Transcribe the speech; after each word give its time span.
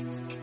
Thank 0.00 0.34
you. 0.36 0.39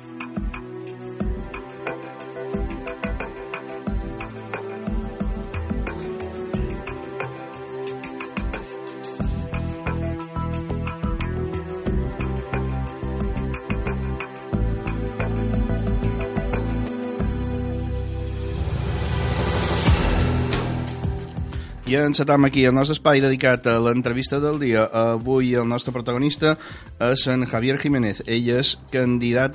I 21.88 21.96
encetam 21.96 22.44
aquí 22.44 22.66
el 22.68 22.74
nostre 22.76 22.98
espai 22.98 23.22
dedicat 23.24 23.64
a 23.72 23.78
l'entrevista 23.80 24.42
del 24.44 24.58
dia. 24.60 24.82
Avui 24.92 25.54
el 25.56 25.64
nostre 25.72 25.94
protagonista 25.96 26.58
és 27.00 27.22
en 27.32 27.46
Javier 27.48 27.78
Jiménez. 27.80 28.18
Ell 28.28 28.50
és 28.58 28.74
candidat 28.92 29.54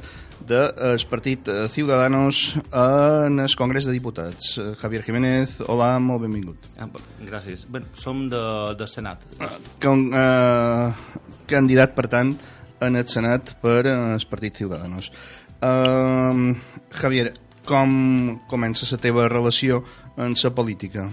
del 0.49 1.03
partit 1.11 1.51
Ciudadanos 1.69 2.55
en 2.73 3.37
el 3.45 3.57
Congrés 3.61 3.85
de 3.85 3.93
Diputats. 3.93 4.55
Javier 4.81 5.03
Jiménez, 5.05 5.59
hola, 5.67 5.99
molt 6.01 6.23
benvingut. 6.25 6.71
Ah, 6.81 6.89
gràcies. 7.21 7.67
Bé, 7.69 7.83
som 8.01 8.23
de, 8.33 8.41
de 8.81 8.87
Senat. 8.89 9.27
Com, 9.85 10.07
eh, 10.17 11.19
candidat, 11.53 11.93
per 11.93 12.07
tant, 12.15 12.31
en 12.81 12.97
el 12.97 13.13
Senat 13.13 13.59
per 13.61 13.83
el 13.91 14.25
partit 14.31 14.57
Ciudadanos. 14.63 15.11
Eh, 15.61 16.57
Javier, 16.97 17.35
com 17.69 18.41
comença 18.49 18.89
la 18.89 19.01
teva 19.05 19.29
relació 19.29 19.83
en 20.17 20.33
la 20.33 20.55
política? 20.57 21.11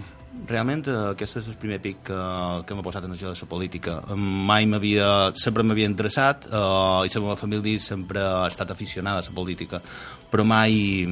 Realment 0.48 0.84
eh, 0.88 0.96
aquest 1.12 1.40
és 1.40 1.48
el 1.50 1.56
primer 1.60 1.80
pic 1.82 2.04
que, 2.06 2.20
que 2.66 2.76
m'ha 2.76 2.84
posat 2.86 3.06
en 3.06 3.16
això 3.16 3.32
de 3.32 3.38
la 3.38 3.50
política. 3.50 3.98
Mai 4.16 4.68
m'havia, 4.70 5.08
sempre 5.38 5.64
m'havia 5.66 5.90
interessat 5.90 6.46
eh, 6.50 7.06
i 7.06 7.12
la 7.14 7.24
meva 7.24 7.38
família 7.40 7.82
sempre 7.82 8.22
ha 8.22 8.46
estat 8.50 8.70
aficionada 8.70 9.24
a 9.24 9.28
la 9.28 9.36
política, 9.36 9.82
però 10.30 10.46
mai, 10.46 11.06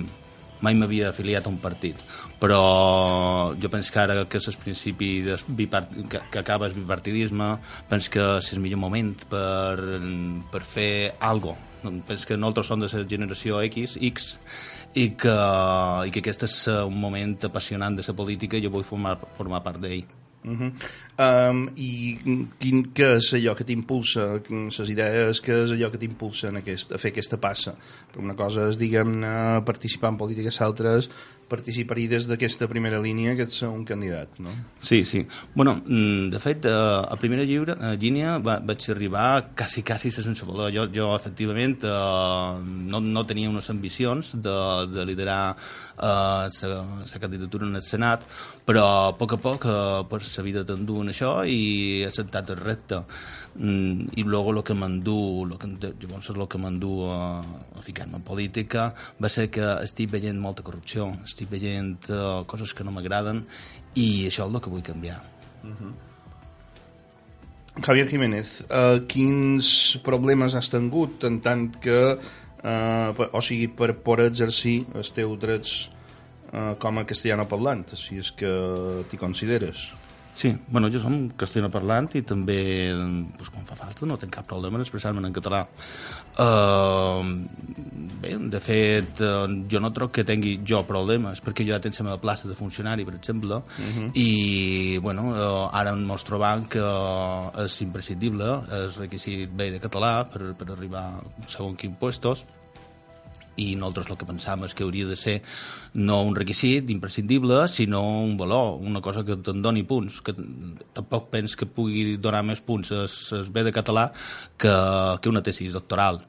mai 0.64 0.74
m'havia 0.74 1.12
afiliat 1.12 1.46
a 1.46 1.52
un 1.52 1.58
partit. 1.62 2.00
Però 2.38 3.54
jo 3.58 3.70
penso 3.70 3.92
que 3.92 4.00
ara 4.02 4.24
que 4.26 4.38
és 4.38 4.48
el 4.48 4.58
principi 4.62 5.22
de 5.26 5.38
bipart 5.48 5.94
que, 6.08 6.20
que 6.30 6.38
acaba 6.38 6.66
el 6.66 6.76
bipartidisme, 6.76 7.56
penso 7.88 8.10
que 8.10 8.26
és 8.38 8.52
el 8.52 8.60
millor 8.64 8.82
moment 8.82 9.14
per, 9.30 9.78
per 10.52 10.62
fer 10.62 10.92
alguna 11.18 11.68
penso 11.82 12.26
que 12.26 12.36
nosaltres 12.36 12.66
som 12.66 12.80
de 12.80 12.88
la 12.90 13.04
generació 13.06 13.60
X, 13.62 13.96
X 14.02 14.38
i 14.94 15.10
que, 15.14 15.34
i 16.06 16.10
que 16.10 16.22
aquest 16.22 16.46
és 16.48 16.56
un 16.74 16.96
moment 16.98 17.36
apassionant 17.46 17.96
de 17.96 18.06
la 18.06 18.14
política 18.14 18.58
i 18.58 18.64
jo 18.64 18.72
vull 18.74 18.86
formar, 18.86 19.18
formar 19.36 19.62
part 19.62 19.78
d'ell. 19.82 20.27
Uh 20.44 20.54
-huh. 20.54 20.72
um, 21.50 21.68
I 21.76 22.18
quin, 22.58 22.84
què 22.94 23.16
és 23.16 23.32
allò 23.34 23.54
que 23.54 23.64
t'impulsa, 23.64 24.40
les 24.48 24.88
idees, 24.88 25.42
què 25.42 25.64
és 25.64 25.70
allò 25.72 25.90
que 25.90 25.98
t'impulsa 25.98 26.48
aquest, 26.48 26.92
a 26.92 26.98
fer 26.98 27.10
aquesta 27.10 27.36
passa? 27.36 27.74
Una 28.16 28.34
cosa 28.34 28.68
és, 28.68 28.78
diguem 28.78 29.20
participar 29.64 30.10
en 30.10 30.16
polítiques, 30.16 30.60
altres 30.60 31.10
participar-hi 31.48 32.06
des 32.08 32.26
d'aquesta 32.28 32.68
primera 32.68 33.00
línia 33.02 33.34
que 33.36 33.46
ets 33.48 33.62
un 33.66 33.84
candidat, 33.88 34.38
no? 34.44 34.52
Sí, 34.80 35.02
sí. 35.04 35.24
Bueno, 35.54 35.76
mm, 35.84 36.30
de 36.30 36.38
fet, 36.38 36.66
eh, 36.66 36.70
a 36.70 37.16
primera 37.16 37.44
lliure, 37.44 37.76
a 37.80 37.94
línia 37.94 38.38
va, 38.38 38.58
vaig 38.60 38.90
arribar 38.90 39.50
quasi, 39.56 39.82
quasi 39.82 40.10
sense 40.10 40.44
voler. 40.44 40.72
Jo, 40.74 40.86
jo 40.92 41.14
efectivament, 41.16 41.82
eh, 41.84 42.60
no, 42.92 43.00
no 43.00 43.24
tenia 43.26 43.50
unes 43.50 43.70
ambicions 43.70 44.34
de, 44.36 44.56
de 44.92 45.06
liderar 45.08 45.56
la 45.98 46.48
eh, 46.48 47.18
candidatura 47.18 47.66
en 47.66 47.76
el 47.76 47.82
Senat, 47.82 48.24
però 48.68 48.84
a 49.08 49.12
poc 49.16 49.34
a 49.34 49.40
poc, 49.42 49.64
eh, 49.66 50.04
per 50.08 50.20
la 50.22 50.42
vida 50.44 50.64
t'endú 50.64 51.00
en 51.02 51.12
això 51.14 51.42
i 51.48 52.02
he 52.02 52.06
acceptat 52.06 52.50
el 52.50 52.60
repte. 52.60 53.02
Mm, 53.58 54.12
I 54.14 54.22
luego 54.22 54.52
lo 54.52 54.62
que 54.62 54.74
m'endú, 54.74 55.48
llavors 55.48 56.30
el 56.30 56.46
que 56.46 56.58
m'endú 56.58 57.10
a, 57.10 57.40
a 57.40 57.82
ficar-me 57.82 58.16
en 58.16 58.22
política 58.22 58.94
va 59.20 59.28
ser 59.28 59.48
que 59.50 59.64
estic 59.82 60.10
veient 60.12 60.38
molta 60.38 60.62
corrupció, 60.62 61.08
estic 61.38 61.50
veient 61.54 62.10
uh, 62.10 62.42
coses 62.50 62.74
que 62.74 62.82
no 62.82 62.90
m'agraden 62.90 63.44
i 63.94 64.26
això 64.26 64.46
és 64.48 64.54
el 64.54 64.60
que 64.60 64.70
vull 64.70 64.82
canviar. 64.82 65.22
Uh 65.62 65.70
-huh. 65.70 65.92
Javier 67.78 68.08
Jiménez, 68.08 68.64
uh, 68.70 69.06
quins 69.06 69.98
problemes 70.02 70.54
has 70.54 70.68
tingut 70.68 71.22
en 71.24 71.40
tant 71.40 71.76
que, 71.78 72.18
uh, 72.18 73.28
o 73.32 73.40
sigui, 73.40 73.68
per 73.68 73.94
poder 74.02 74.26
exercir 74.26 74.86
els 74.94 75.12
teus 75.12 75.38
drets 75.38 75.90
uh, 76.52 76.74
com 76.78 76.98
a 76.98 77.04
castellano 77.04 77.46
parlant, 77.46 77.86
si 77.94 78.18
és 78.18 78.32
que 78.32 79.04
t'hi 79.08 79.16
consideres? 79.16 79.92
Sí, 80.38 80.56
bueno, 80.68 80.86
jo 80.86 81.00
som 81.02 81.14
castellano 81.34 81.66
parlant 81.74 82.12
i 82.14 82.20
també, 82.22 82.60
pues, 83.34 83.48
quan 83.50 83.64
fa 83.66 83.74
falta, 83.74 84.06
no 84.06 84.14
tinc 84.22 84.36
cap 84.36 84.46
problema 84.46 84.78
en 84.78 84.84
expressar-me 84.84 85.18
en 85.26 85.32
català. 85.34 85.64
Uh, 86.38 87.24
bé, 88.22 88.36
de 88.52 88.60
fet, 88.62 89.18
uh, 89.18 89.48
jo 89.66 89.80
no 89.82 89.90
troc 89.96 90.12
que 90.14 90.24
tingui 90.28 90.60
jo 90.62 90.84
problemes, 90.86 91.42
perquè 91.42 91.66
jo 91.66 91.74
ja 91.74 91.80
tinc 91.82 91.98
la 91.98 92.06
meva 92.12 92.20
plaça 92.22 92.46
de 92.46 92.54
funcionari, 92.54 93.04
per 93.04 93.16
exemple, 93.16 93.56
uh 93.56 93.82
mhm. 93.82 93.98
-huh. 93.98 94.10
i, 94.14 94.98
bueno, 94.98 95.24
uh, 95.34 95.70
ara 95.72 95.90
ens 95.90 96.22
trobam 96.22 96.68
que 96.68 96.78
uh, 96.78 97.64
és 97.64 97.80
imprescindible, 97.82 98.62
és 98.84 98.96
requisit 98.96 99.50
bé 99.50 99.72
de 99.72 99.80
català 99.80 100.22
per, 100.30 100.54
per 100.54 100.70
arribar 100.70 101.18
a 101.18 101.48
segons 101.48 101.76
quins 101.76 101.98
puestos, 101.98 102.44
i 103.58 103.74
nosaltres 103.78 104.12
el 104.12 104.18
que 104.20 104.28
pensàvem 104.28 104.66
és 104.68 104.74
que 104.76 104.86
hauria 104.86 105.08
de 105.08 105.16
ser 105.18 105.38
no 105.98 106.20
un 106.26 106.36
requisit 106.38 106.90
imprescindible, 106.94 107.64
sinó 107.68 108.02
un 108.22 108.36
valor, 108.40 108.78
una 108.78 109.02
cosa 109.04 109.24
que 109.26 109.38
te'n 109.42 109.62
doni 109.64 109.84
punts, 109.88 110.20
que 110.24 110.34
tampoc 110.96 111.28
pens 111.34 111.58
que 111.58 111.66
pugui 111.66 112.16
donar 112.22 112.44
més 112.46 112.62
punts 112.64 112.94
es, 113.04 113.18
es 113.36 113.50
bé 113.52 113.66
de 113.66 113.74
català 113.74 114.08
que, 114.56 114.74
que 115.20 115.32
una 115.32 115.44
tesi 115.44 115.68
doctoral. 115.74 116.22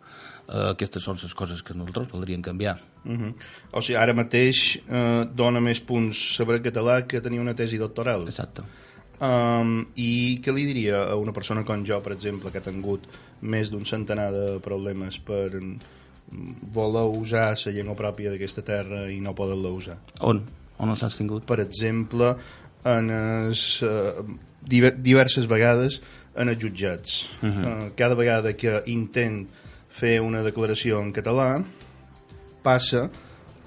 Uh, 0.49 0.71
aquestes 0.71 1.03
són 1.05 1.19
les 1.21 1.33
coses 1.37 1.61
que 1.61 1.75
nosaltres 1.77 2.09
voldríem 2.09 2.41
canviar. 2.41 2.79
Uh 3.05 3.11
-huh. 3.13 3.33
O 3.71 3.81
sigui, 3.81 3.97
ara 4.01 4.13
mateix 4.17 4.79
uh, 4.89 5.29
dona 5.29 5.59
més 5.59 5.79
punts 5.79 6.17
sobre 6.17 6.61
català 6.61 7.05
que 7.05 7.21
tenir 7.21 7.39
una 7.39 7.53
tesi 7.53 7.77
doctoral. 7.77 8.25
Exacte. 8.25 8.63
Um, 9.19 9.85
I 9.99 10.39
què 10.39 10.53
li 10.55 10.65
diria 10.65 11.03
a 11.11 11.15
una 11.19 11.33
persona 11.35 11.65
com 11.67 11.83
jo, 11.85 12.01
per 12.01 12.13
exemple, 12.13 12.51
que 12.51 12.57
ha 12.57 12.61
tingut 12.61 13.03
més 13.41 13.69
d'un 13.69 13.85
centenar 13.85 14.31
de 14.31 14.59
problemes 14.63 15.19
per 15.19 15.51
voleu 16.31 17.13
usar 17.17 17.55
la 17.65 17.71
llengua 17.73 17.97
pròpia 17.97 18.31
d'aquesta 18.33 18.61
terra 18.65 19.07
i 19.09 19.19
no 19.21 19.33
poden-la 19.35 19.71
usar. 19.73 19.97
On? 20.21 20.41
On 20.79 20.89
els 20.93 21.03
has 21.03 21.17
tingut? 21.17 21.45
Per 21.49 21.59
exemple, 21.63 22.35
en 22.87 23.09
es, 23.49 23.81
uh, 23.83 24.23
diverses 24.63 25.49
vegades 25.49 25.99
en 26.35 26.49
els 26.49 26.61
jutjats. 26.61 27.25
Uh 27.41 27.49
-huh. 27.49 27.65
uh, 27.65 27.89
cada 27.95 28.15
vegada 28.15 28.53
que 28.53 28.81
intent 28.85 29.47
fer 29.89 30.21
una 30.21 30.43
declaració 30.43 31.01
en 31.01 31.11
català, 31.11 31.63
passa 32.63 33.09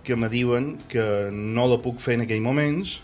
que 0.02 0.16
me 0.16 0.28
diuen 0.28 0.78
que 0.88 1.30
no 1.32 1.66
la 1.68 1.78
puc 1.82 2.00
fer 2.00 2.14
en 2.14 2.20
aquell 2.22 2.40
moments, 2.40 3.02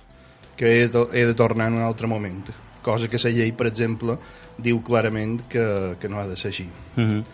que 0.57 0.83
he 0.83 0.89
de, 0.89 1.07
he 1.13 1.27
de 1.27 1.35
tornar 1.35 1.69
en 1.69 1.75
un 1.75 1.83
altre 1.83 2.07
moment. 2.07 2.47
Cosa 2.83 3.09
que 3.09 3.19
la 3.23 3.31
llei, 3.31 3.53
per 3.53 3.67
exemple, 3.67 4.19
diu 4.57 4.83
clarament 4.83 5.43
que, 5.49 5.97
que 6.01 6.09
no 6.09 6.19
ha 6.19 6.27
de 6.27 6.37
ser 6.37 6.49
així. 6.49 6.69
Uh 6.97 7.03
-huh 7.03 7.25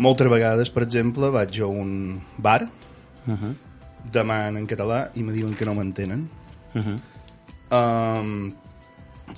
moltes 0.00 0.30
vegades, 0.32 0.70
per 0.72 0.84
exemple, 0.86 1.28
vaig 1.34 1.60
a 1.60 1.68
un 1.68 2.20
bar, 2.38 2.64
uh 3.26 3.34
-huh. 3.34 3.54
deman 4.12 4.56
en 4.56 4.66
català 4.66 5.10
i 5.14 5.22
me 5.22 5.32
diuen 5.32 5.54
que 5.54 5.64
no 5.64 5.74
m'entenen. 5.74 6.28
Uh 6.74 6.82
-huh. 6.82 6.98
um, 7.70 8.52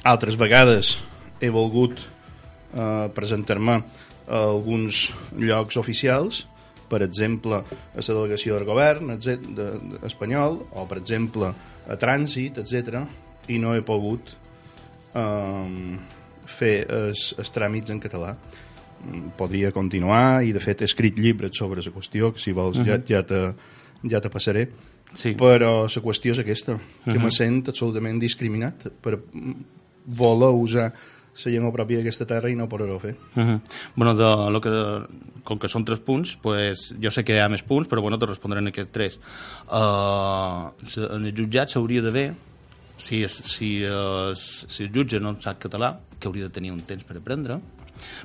altres 0.03 0.37
vegades 0.37 1.03
he 1.41 1.51
volgut 1.51 1.99
uh, 2.75 3.09
presentar-me 3.15 3.83
a 4.29 4.37
alguns 4.37 5.13
llocs 5.37 5.77
oficials, 5.77 6.47
per 6.89 7.03
exemple, 7.03 7.55
a 7.55 7.65
la 7.97 8.15
delegació 8.15 8.55
del 8.55 8.65
govern 8.65 9.11
etc, 9.11 9.41
de, 9.41 9.65
de, 9.65 10.07
espanyol, 10.07 10.67
o 10.71 10.87
per 10.87 10.99
exemple 10.99 11.55
a 11.89 11.97
trànsit, 11.97 12.59
etc, 12.59 13.05
i 13.49 13.59
no 13.59 13.75
he 13.75 13.83
pogut 13.83 14.37
um, 15.15 15.99
fer 16.45 16.87
els, 16.89 17.35
els 17.39 17.51
tràmits 17.51 17.91
en 17.91 18.01
català 18.01 18.37
podria 19.37 19.73
continuar 19.73 20.43
i 20.45 20.53
de 20.53 20.61
fet 20.61 20.83
he 20.83 20.85
escrit 20.85 21.19
llibres 21.19 21.57
sobre 21.59 21.83
la 21.83 21.93
qüestió 21.93 22.33
que 22.33 22.41
si 22.41 22.53
vols 22.53 22.77
uh 22.77 22.83
-huh. 22.83 22.87
ja, 22.87 22.99
mhm. 22.99 23.05
ja, 23.09 23.23
te, 23.23 23.55
ja 24.09 24.21
te 24.21 24.31
passaré 24.31 24.69
sí. 25.15 25.35
però 25.35 25.83
la 25.83 26.03
qüestió 26.03 26.31
és 26.31 26.39
aquesta 26.39 26.79
que 27.05 27.11
uh 27.11 27.17
-huh. 27.17 27.25
me 27.25 27.31
sent 27.31 27.69
absolutament 27.69 28.21
discriminat 28.21 28.89
per 29.01 29.21
voler 30.07 30.51
usar 30.51 30.93
la 31.33 31.51
llengua 31.51 31.73
pròpia 31.73 32.01
d'aquesta 32.01 32.27
terra 32.29 32.51
i 32.51 32.57
no 32.57 32.69
poder-ho 32.69 32.99
fer. 33.01 33.17
Uh 33.37 33.43
-huh. 33.43 33.61
Bueno, 33.97 34.15
de, 34.15 34.51
lo 34.51 34.61
que, 34.61 34.71
com 35.45 35.59
que 35.59 35.69
són 35.69 35.85
tres 35.85 36.01
punts, 36.01 36.37
pues, 36.37 36.95
jo 37.01 37.11
sé 37.11 37.25
que 37.25 37.35
hi 37.35 37.41
ha 37.41 37.49
més 37.49 37.63
punts, 37.63 37.89
però 37.89 38.01
bueno, 38.03 38.19
te 38.19 38.27
respondré 38.27 38.61
en 38.61 38.69
aquests 38.69 38.93
tres. 38.93 39.19
Uh, 39.69 40.71
en 41.15 41.25
el 41.25 41.35
jutjat 41.35 41.69
s'hauria 41.69 42.03
d'haver, 42.03 42.35
si, 42.97 43.27
si, 43.29 43.83
uh, 43.85 44.35
si 44.35 44.85
el 44.85 44.93
jutge 44.93 45.19
no 45.21 45.41
sap 45.41 45.59
català, 45.59 45.99
que 46.19 46.29
hauria 46.29 46.45
de 46.45 46.51
tenir 46.51 46.71
un 46.71 46.83
temps 46.83 47.05
per 47.05 47.17
aprendre, 47.17 47.61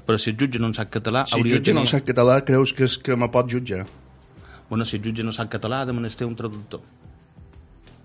però 0.06 0.18
si 0.18 0.32
el 0.32 0.38
jutge 0.40 0.60
no 0.62 0.72
en 0.72 0.76
sap 0.78 0.92
català... 0.94 1.26
Si 1.28 1.38
el 1.38 1.48
jutge 1.48 1.70
tenir... 1.70 1.78
no 1.78 1.86
en 1.86 1.92
sap 1.92 2.06
català, 2.08 2.40
creus 2.48 2.74
que, 2.74 2.88
és 2.88 2.98
que 2.98 3.18
me 3.20 3.30
pot 3.34 3.50
jutjar? 3.52 3.86
Bueno, 4.70 4.86
si 4.86 4.98
el 4.98 5.04
jutge 5.04 5.24
no 5.24 5.34
sap 5.36 5.52
català, 5.52 5.82
ha 5.82 5.90
de 5.90 5.96
menester 5.96 6.28
un 6.28 6.36
traductor. 6.36 6.82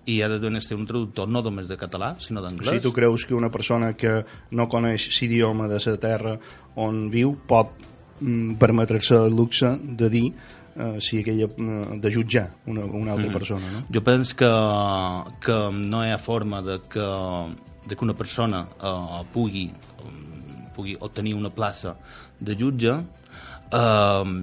I 0.05 0.19
ha 0.21 0.27
de 0.27 0.39
menester 0.43 0.75
un 0.75 0.87
traductor 0.87 1.29
no 1.31 1.41
només 1.43 1.69
de 1.69 1.77
català, 1.79 2.13
sinó 2.19 2.43
d'anglès. 2.43 2.67
O 2.67 2.73
sigui, 2.73 2.83
tu 2.83 2.91
creus 2.95 3.23
que 3.27 3.35
una 3.35 3.51
persona 3.51 3.93
que 3.95 4.21
no 4.51 4.67
coneix 4.71 5.07
l'idioma 5.21 5.69
de 5.71 5.79
la 5.85 5.95
terra 5.97 6.35
on 6.75 7.07
viu 7.11 7.37
pot 7.47 7.71
mm, 8.19 8.59
permetre-se 8.59 9.15
el 9.27 9.35
luxe 9.35 9.77
de 9.83 10.09
dir 10.11 10.27
eh, 10.75 10.97
si 10.99 11.19
aquella, 11.19 11.45
eh, 11.45 11.99
de 11.99 12.13
jutjar 12.13 12.49
una, 12.65 12.85
una 12.85 13.13
altra 13.13 13.29
mm. 13.29 13.33
persona. 13.33 13.71
No? 13.71 13.85
Jo 13.89 14.03
penso 14.03 14.35
que, 14.35 14.51
que 15.45 15.59
no 15.71 16.03
hi 16.05 16.11
ha 16.11 16.17
forma 16.17 16.61
de 16.61 16.81
que, 16.89 17.07
de 17.87 17.95
que 17.95 18.03
una 18.03 18.13
persona 18.13 18.67
eh, 18.81 19.23
pugui, 19.33 19.71
pugui 20.75 20.97
obtenir 20.99 21.35
una 21.37 21.51
plaça 21.53 21.95
de 22.39 22.57
jutge 22.59 22.97
eh, 22.97 24.33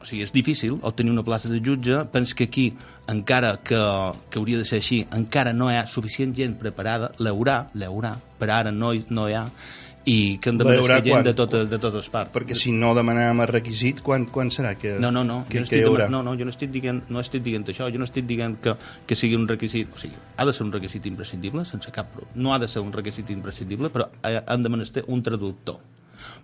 o 0.00 0.08
sigui, 0.08 0.22
és 0.24 0.32
difícil 0.32 0.78
obtenir 0.80 1.12
una 1.12 1.24
plaça 1.26 1.50
de 1.50 1.60
jutge. 1.60 2.04
Penso 2.12 2.34
que 2.36 2.48
aquí, 2.48 2.72
encara 3.08 3.58
que, 3.62 3.78
que 4.30 4.40
hauria 4.40 4.58
de 4.58 4.64
ser 4.64 4.80
així, 4.80 5.04
encara 5.12 5.52
no 5.52 5.70
hi 5.70 5.76
ha 5.76 5.86
suficient 5.86 6.34
gent 6.36 6.56
preparada, 6.60 7.12
l'haurà, 7.20 7.66
l'haurà, 7.74 8.16
per 8.40 8.50
ara 8.54 8.72
no, 8.72 8.94
no 9.10 9.28
hi 9.28 9.36
ha, 9.36 9.44
i 10.08 10.38
que 10.40 10.48
hem 10.48 10.56
de 10.56 10.64
mereixer 10.64 10.96
gent 11.04 11.12
quan, 11.12 11.26
de, 11.26 11.34
totes, 11.36 11.68
de 11.68 11.78
totes 11.82 12.08
parts. 12.12 12.32
Perquè 12.32 12.56
si 12.56 12.72
no 12.72 12.94
demanàvem 12.96 13.44
el 13.44 13.50
requisit, 13.52 14.00
quan, 14.06 14.24
quan 14.32 14.48
serà 14.54 14.72
que, 14.80 14.96
no, 15.02 15.12
no, 15.12 15.24
no, 15.28 15.42
que, 15.50 15.60
jo 15.60 15.60
no, 15.60 15.68
estic 15.68 15.84
demanant, 15.84 16.14
no, 16.16 16.22
no, 16.24 16.34
jo 16.40 16.48
no 16.48 16.54
estic, 16.54 16.72
dient, 16.72 17.04
no 17.12 17.20
estic 17.20 17.44
dient 17.44 17.68
això, 17.68 17.90
jo 17.92 18.00
no 18.00 18.08
estic 18.08 18.26
dient 18.30 18.56
que, 18.64 18.76
que 19.06 19.18
sigui 19.18 19.36
un 19.36 19.46
requisit, 19.50 19.92
o 19.92 20.00
sigui, 20.00 20.16
ha 20.36 20.48
de 20.48 20.56
ser 20.56 20.64
un 20.64 20.72
requisit 20.72 21.06
imprescindible, 21.12 21.66
sense 21.68 21.92
cap 21.92 22.08
problema. 22.14 22.40
No 22.40 22.54
ha 22.54 22.60
de 22.62 22.70
ser 22.72 22.80
un 22.80 22.92
requisit 22.96 23.30
imprescindible, 23.36 23.92
però 23.92 24.08
hem 24.24 24.64
de 24.64 24.72
menester 24.72 25.04
un 25.08 25.22
traductor 25.26 25.82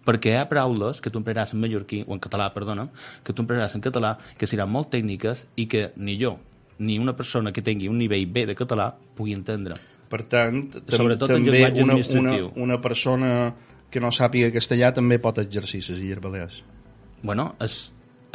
perquè 0.06 0.32
hi 0.32 0.40
ha 0.40 0.48
paraules 0.50 1.02
que 1.02 1.10
tu 1.10 1.20
empraràs 1.20 1.52
en 1.54 1.62
mallorquí, 1.62 2.04
o 2.06 2.14
en 2.14 2.22
català, 2.22 2.52
perdona, 2.54 2.88
que 3.26 3.34
tu 3.34 3.42
empraràs 3.44 3.74
en 3.74 3.82
català, 3.84 4.16
que 4.38 4.46
seran 4.46 4.70
molt 4.70 4.92
tècniques 4.94 5.46
i 5.56 5.66
que 5.70 5.90
ni 5.96 6.16
jo 6.20 6.36
ni 6.78 6.98
una 7.00 7.16
persona 7.16 7.52
que 7.52 7.62
tingui 7.64 7.88
un 7.88 7.98
nivell 7.98 8.26
B 8.28 8.44
de 8.46 8.54
català 8.54 8.90
pugui 9.16 9.32
entendre. 9.32 9.78
Per 10.10 10.22
tant, 10.30 10.66
Sobretot 10.92 11.32
també 11.32 11.64
una, 11.82 11.96
una, 12.20 12.34
una 12.66 12.78
persona 12.82 13.30
que 13.90 14.02
no 14.02 14.12
sàpiga 14.12 14.52
castellà 14.54 14.92
també 14.94 15.18
pot 15.22 15.38
exercir 15.42 15.80
les 15.80 15.98
Illes 15.98 16.20
Balears. 16.22 16.60
Bueno, 17.22 17.54
és, 17.64 17.78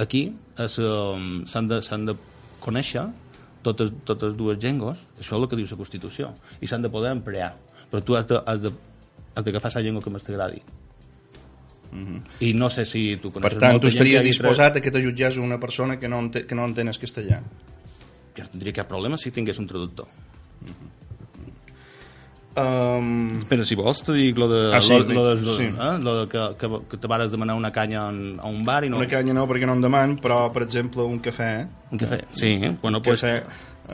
aquí 0.01 0.25
um, 0.57 1.43
s'han 1.47 1.69
de, 1.69 1.79
de 2.09 2.17
conèixer 2.63 3.05
totes, 3.63 3.93
totes 4.09 4.35
dues 4.37 4.59
llengües, 4.61 5.05
això 5.19 5.35
és 5.35 5.39
el 5.39 5.49
que 5.49 5.59
diu 5.59 5.69
la 5.69 5.79
Constitució, 5.79 6.33
i 6.59 6.67
s'han 6.67 6.81
de 6.81 6.91
poder 6.91 7.13
emplear, 7.13 7.53
però 7.91 8.03
tu 8.03 8.17
has 8.17 8.27
de, 8.27 8.41
has 8.41 8.65
de, 8.65 8.73
has 9.35 9.45
d'agafar 9.45 9.75
la 9.77 9.85
llengua 9.85 10.03
que 10.03 10.13
més 10.13 10.25
t'agradi. 10.25 10.63
-hmm. 11.91 12.21
I 12.39 12.53
no 12.53 12.69
sé 12.69 12.85
si 12.85 13.17
tu 13.17 13.31
coneixes 13.31 13.57
Per 13.57 13.59
tant, 13.59 13.81
tu 13.81 13.87
estaries 13.87 14.23
disposat 14.23 14.77
a 14.77 14.81
que 14.81 14.91
te 14.91 15.01
jutges 15.03 15.37
una 15.37 15.59
persona 15.59 15.99
que 15.99 16.07
no, 16.07 16.19
ente 16.19 16.45
que 16.45 16.55
no 16.55 16.65
entenes 16.65 16.97
castellà? 16.97 17.41
Jo 18.37 18.43
no 18.43 18.49
tindria 18.49 18.73
cap 18.73 18.87
problema 18.87 19.17
si 19.17 19.31
tingués 19.31 19.59
un 19.59 19.67
traductor. 19.67 20.07
Mm 20.61 20.67
-hmm. 20.67 20.91
Um... 22.51 23.39
Espera, 23.39 23.63
si 23.63 23.77
vols 23.79 24.01
te 24.03 24.11
dic 24.11 24.37
lo 24.37 24.49
de, 24.51 24.75
ah, 24.75 24.81
sí, 24.81 24.91
lo, 24.91 25.07
lo, 25.07 25.35
de, 25.35 25.55
sí. 25.55 25.69
eh? 25.71 25.99
lo 26.03 26.15
de 26.19 26.27
que, 26.27 26.57
que, 26.59 26.67
que 26.89 26.97
te 26.97 27.07
vares 27.07 27.31
demanar 27.31 27.55
una 27.55 27.71
canya 27.71 28.09
en, 28.09 28.39
a 28.41 28.47
un 28.47 28.65
bar 28.65 28.83
i 28.83 28.89
no... 28.89 28.97
Una 28.97 29.07
canya 29.07 29.33
no, 29.33 29.45
perquè 29.47 29.65
no 29.65 29.77
en 29.77 29.81
deman, 29.85 30.17
però, 30.19 30.51
per 30.51 30.63
exemple, 30.63 31.01
un 31.07 31.21
cafè... 31.23 31.65
Un 31.91 31.97
cafè, 31.97 32.19
sí. 32.33 32.59
Eh? 32.59 32.75
Bueno, 32.81 32.97
un 32.97 33.03
pues... 33.03 33.21
cafè 33.21 33.43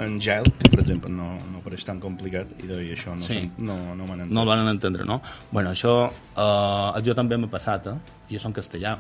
en 0.01 0.17
gel, 0.19 0.49
per 0.71 0.81
exemple 0.97 1.13
no, 1.13 1.37
no 1.51 1.61
pareix 1.63 1.85
tan 1.85 1.99
complicat 2.01 2.53
i 2.61 2.67
de 2.67 2.79
això 2.93 3.15
no, 3.15 3.23
sí. 3.23 3.43
no, 3.57 3.95
no 3.95 4.07
m'han 4.07 4.25
entès. 4.25 4.33
No 4.33 4.43
el 4.43 4.49
van 4.49 4.67
entendre, 4.67 5.05
no? 5.05 5.21
Bueno, 5.51 5.71
això 5.71 5.93
eh, 6.09 7.03
jo 7.05 7.15
també 7.17 7.37
m'ha 7.37 7.51
passat, 7.51 7.91
eh? 7.93 8.17
Jo 8.31 8.41
som 8.41 8.53
castellà. 8.53 8.97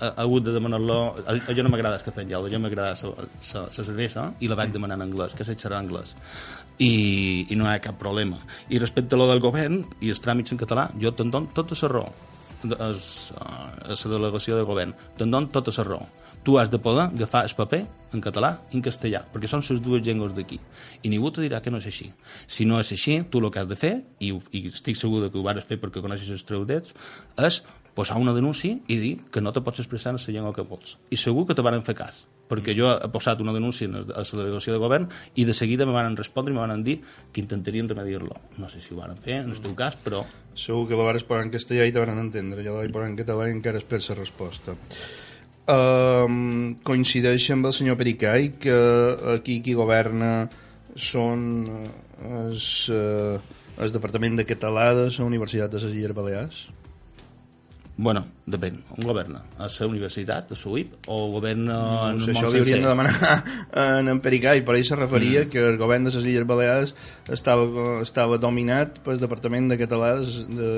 He, 0.00 0.06
he 0.06 0.24
hagut 0.24 0.46
de 0.46 0.54
demanar-lo... 0.54 0.98
A, 1.24 1.36
a 1.36 1.56
jo 1.56 1.64
no 1.64 1.72
m'agrada 1.72 1.98
el 1.98 2.04
cafè 2.06 2.24
en 2.24 2.32
gel, 2.32 2.46
a 2.46 2.52
jo 2.52 2.60
m'agrada 2.62 2.94
la 2.94 3.66
cervesa 3.74 4.30
i 4.40 4.50
la 4.50 4.58
vaig 4.60 4.72
demanar 4.72 4.98
en 5.00 5.08
anglès, 5.08 5.36
que 5.36 5.46
sé 5.46 5.56
xerrar 5.56 5.82
anglès. 5.82 6.14
I, 6.78 7.46
i 7.50 7.58
no 7.58 7.68
hi 7.68 7.74
ha 7.74 7.82
cap 7.84 7.98
problema. 8.00 8.40
I 8.70 8.80
respecte 8.80 9.16
a 9.16 9.20
lo 9.20 9.28
del 9.30 9.42
govern 9.44 9.82
i 10.00 10.12
els 10.12 10.22
tràmits 10.24 10.54
en 10.54 10.60
català, 10.60 10.88
jo 11.00 11.12
te'n 11.12 11.32
dono 11.32 11.52
tota 11.56 11.76
la 11.82 11.94
raó 11.96 12.10
a 12.60 12.88
la 13.88 13.96
delegació 13.96 14.58
de 14.58 14.64
govern. 14.68 14.96
Te'n 15.16 15.30
dono 15.32 15.48
tota 15.52 15.72
la 15.78 15.86
raó 15.94 16.08
tu 16.44 16.58
has 16.58 16.70
de 16.70 16.78
poder 16.78 17.08
agafar 17.08 17.44
el 17.44 17.54
paper 17.56 17.82
en 18.12 18.20
català 18.20 18.52
i 18.70 18.78
en 18.78 18.82
castellà, 18.82 19.22
perquè 19.32 19.48
són 19.50 19.62
les 19.62 19.82
dues 19.82 20.02
llengües 20.06 20.32
d'aquí. 20.34 20.58
I 21.02 21.12
ningú 21.12 21.30
te 21.30 21.44
dirà 21.44 21.60
que 21.62 21.70
no 21.70 21.78
és 21.78 21.86
així. 21.86 22.10
Si 22.48 22.64
no 22.64 22.80
és 22.80 22.90
així, 22.92 23.20
tu 23.30 23.38
el 23.38 23.50
que 23.50 23.60
has 23.60 23.68
de 23.68 23.76
fer, 23.76 23.92
i, 24.18 24.32
i 24.52 24.66
estic 24.72 24.98
segur 24.98 25.28
que 25.28 25.38
ho 25.38 25.44
vas 25.46 25.62
fer 25.64 25.78
perquè 25.80 26.02
coneixes 26.02 26.32
els 26.34 26.46
traudets, 26.48 26.94
és 27.38 27.62
posar 27.94 28.18
una 28.18 28.32
denúncia 28.32 28.78
i 28.86 28.96
dir 28.98 29.14
que 29.30 29.40
no 29.42 29.52
te 29.52 29.60
pots 29.60 29.82
expressar 29.82 30.14
en 30.14 30.18
la 30.18 30.34
llengua 30.34 30.54
que 30.54 30.66
vols. 30.66 30.98
I 31.10 31.16
segur 31.16 31.46
que 31.46 31.54
te 31.54 31.62
van 31.62 31.82
fer 31.86 31.94
cas, 31.98 32.24
perquè 32.50 32.74
jo 32.74 32.90
he 32.90 33.08
posat 33.12 33.40
una 33.44 33.54
denúncia 33.54 33.86
a 33.86 34.22
la 34.22 34.26
delegació 34.26 34.74
de 34.74 34.82
govern 34.82 35.08
i 35.34 35.44
de 35.44 35.54
seguida 35.54 35.86
me 35.86 35.94
van 35.94 36.16
respondre 36.16 36.54
i 36.54 36.56
me 36.56 36.66
van 36.66 36.84
dir 36.86 37.00
que 37.32 37.42
intentarien 37.42 37.88
remediar-lo. 37.88 38.36
No 38.58 38.68
sé 38.68 38.80
si 38.80 38.94
ho 38.94 39.00
van 39.00 39.16
fer, 39.16 39.42
en 39.44 39.50
el 39.54 39.60
teu 39.62 39.74
cas, 39.78 39.98
però... 40.02 40.24
Segur 40.60 40.88
que 40.88 40.96
la 40.98 41.06
vas 41.06 41.22
posar 41.24 41.44
en 41.46 41.52
castellà 41.54 41.86
i 41.86 41.92
te 41.94 42.02
van 42.02 42.18
entendre. 42.18 42.64
Jo 42.66 42.74
la 42.74 42.82
vaig 42.82 42.94
posar 42.94 43.10
en 43.10 43.18
català 43.18 43.48
i 43.48 43.54
encara 43.54 43.78
espero 43.78 44.02
la 44.08 44.22
resposta 44.22 44.74
um, 45.70 46.74
coincideix 46.86 47.46
amb 47.54 47.68
el 47.70 47.74
senyor 47.76 47.98
Pericai 48.00 48.50
que 48.62 48.76
aquí 49.36 49.60
qui 49.64 49.76
governa 49.78 50.48
són 50.96 51.46
el, 52.26 52.58
eh, 52.92 53.38
el 53.80 53.94
Departament 53.94 54.36
de 54.40 54.46
Català 54.48 54.90
de 54.98 55.08
la 55.08 55.26
Universitat 55.26 55.72
de 55.72 55.82
les 55.82 55.94
Illes 55.94 56.16
Balears? 56.16 56.66
Bueno, 58.00 58.22
depèn. 58.48 58.78
On 58.96 59.04
governa? 59.04 59.42
A 59.60 59.66
la 59.68 59.86
universitat, 59.86 60.54
a 60.54 60.56
SUIP, 60.56 60.94
o 61.12 61.18
governa 61.34 61.74
no, 61.74 61.96
en 62.14 62.20
sé, 62.24 62.30
això 62.32 62.48
li 62.48 62.62
haurien 62.62 62.80
de 62.80 62.88
demanar 62.88 63.34
en, 63.82 64.08
en 64.08 64.22
Pericai, 64.24 64.62
per 64.64 64.78
ahir 64.78 64.86
se 64.88 64.96
referia 64.96 65.42
mm. 65.42 65.50
que 65.52 65.66
el 65.68 65.76
govern 65.76 66.08
de 66.08 66.14
les 66.14 66.24
Illes 66.24 66.46
Balears 66.48 66.94
estava, 67.28 67.66
estava 68.00 68.38
dominat 68.40 69.02
pel 69.04 69.20
Departament 69.20 69.68
de 69.68 69.76
Català 69.82 70.14
de, 70.16 70.70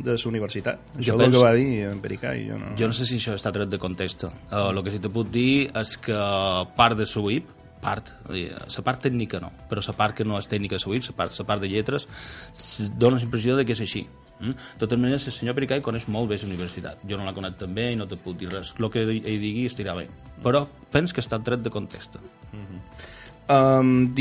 de 0.00 0.16
la 0.16 0.32
universitat. 0.32 0.82
Això 0.96 1.12
jo 1.12 1.14
és 1.14 1.22
penso, 1.22 1.30
el 1.30 1.36
que 1.36 1.44
va 1.44 1.54
dir 1.60 1.68
en 1.92 2.02
Pericai. 2.02 2.42
Jo 2.48 2.58
no... 2.58 2.72
jo 2.80 2.90
no 2.90 2.98
sé 2.98 3.06
si 3.06 3.20
això 3.22 3.36
està 3.38 3.54
tret 3.54 3.70
de 3.70 3.78
context. 3.78 4.26
Uh, 4.26 4.66
el 4.72 4.82
que 4.82 4.96
sí 4.96 5.02
te 5.06 5.14
puc 5.14 5.30
dir 5.30 5.68
és 5.70 5.94
que 6.02 6.18
part 6.74 6.98
de 6.98 7.06
SUIP, 7.06 7.54
part, 7.84 8.10
la 8.26 8.84
part 8.90 9.06
tècnica 9.06 9.38
no, 9.38 9.54
però 9.70 9.86
la 9.86 9.94
part 9.94 10.18
que 10.18 10.26
no 10.26 10.42
és 10.42 10.50
tècnica 10.50 10.74
de 10.74 10.82
SUIP, 10.82 11.06
la 11.12 11.18
part, 11.22 11.38
la 11.38 11.48
part 11.54 11.62
de 11.62 11.70
lletres, 11.70 12.10
dona 12.98 13.22
la 13.22 13.26
impressió 13.30 13.54
de 13.54 13.62
que 13.62 13.78
és 13.78 13.86
així 13.86 14.08
Mm? 14.40 14.54
De 14.74 14.82
totes 14.82 14.98
maneres, 14.98 15.26
el 15.30 15.34
senyor 15.36 15.56
Pericai 15.56 15.82
coneix 15.84 16.06
molt 16.10 16.30
bé 16.30 16.38
la 16.40 16.48
universitat. 16.48 17.02
Jo 17.08 17.18
no 17.18 17.26
la 17.26 17.34
conec 17.36 17.58
tan 17.60 17.74
bé 17.74 17.90
i 17.92 17.98
no 17.98 18.06
te 18.10 18.18
puc 18.20 18.38
dir 18.40 18.50
res. 18.52 18.74
El 18.78 18.90
que 18.90 19.04
ell 19.04 19.42
digui 19.42 19.66
estirà 19.70 19.94
bé. 19.98 20.08
Però 20.44 20.64
pens 20.92 21.14
que 21.14 21.22
està 21.24 21.40
tret 21.42 21.62
de 21.62 21.70
context. 21.70 22.18
Mm 22.52 22.64
-hmm. 22.64 22.80
um, 23.54 24.14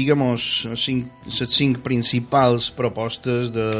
cinc, 0.75 1.11
les 1.25 1.49
cinc 1.49 1.81
principals 1.83 2.71
propostes 2.71 3.51
de, 3.51 3.71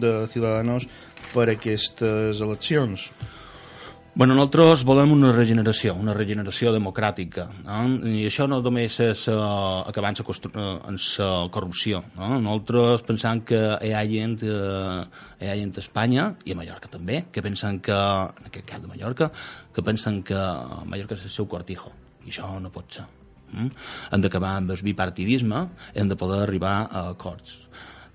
de 0.00 0.26
Ciudadanos 0.28 0.88
per 1.32 1.48
a 1.48 1.52
aquestes 1.52 2.40
eleccions. 2.40 3.10
Bueno, 4.12 4.34
nosaltres 4.36 4.82
volem 4.84 5.14
una 5.14 5.30
regeneració, 5.32 5.94
una 5.96 6.12
regeneració 6.12 6.68
democràtica. 6.74 7.46
No? 7.64 7.78
I 8.10 8.26
això 8.28 8.44
no 8.44 8.58
només 8.60 8.98
és 9.00 9.22
uh, 9.32 9.38
acabar 9.88 10.10
en 10.12 10.18
la 10.20 10.98
uh, 11.24 11.46
corrupció. 11.54 12.02
No? 12.18 12.28
Nosaltres 12.44 13.06
pensem 13.08 13.40
que 13.48 13.60
hi 13.80 13.94
ha 13.96 14.02
gent, 14.10 14.36
uh, 14.44 15.00
hi 15.40 15.48
ha 15.48 15.56
gent 15.56 15.72
a 15.72 15.80
Espanya, 15.80 16.26
i 16.44 16.52
a 16.52 16.58
Mallorca 16.60 16.92
també, 16.92 17.22
que 17.32 17.40
pensen 17.40 17.80
que, 17.80 17.96
en 17.96 18.52
aquest 18.52 18.68
cas 18.68 18.84
de 18.84 18.92
Mallorca, 18.92 19.30
que 19.72 19.86
pensen 19.86 20.20
que 20.20 20.44
Mallorca 20.92 21.16
és 21.16 21.24
el 21.30 21.32
seu 21.32 21.48
cortijo. 21.48 21.94
I 22.26 22.34
això 22.34 22.52
no 22.60 22.68
pot 22.74 22.92
ser. 22.98 23.08
Mm? 23.54 23.72
Hem 24.12 24.28
d'acabar 24.28 24.58
amb 24.58 24.76
el 24.76 24.84
bipartidisme, 24.92 25.64
hem 25.96 26.12
de 26.12 26.20
poder 26.20 26.42
arribar 26.44 26.82
a 26.84 27.08
acords. 27.16 27.62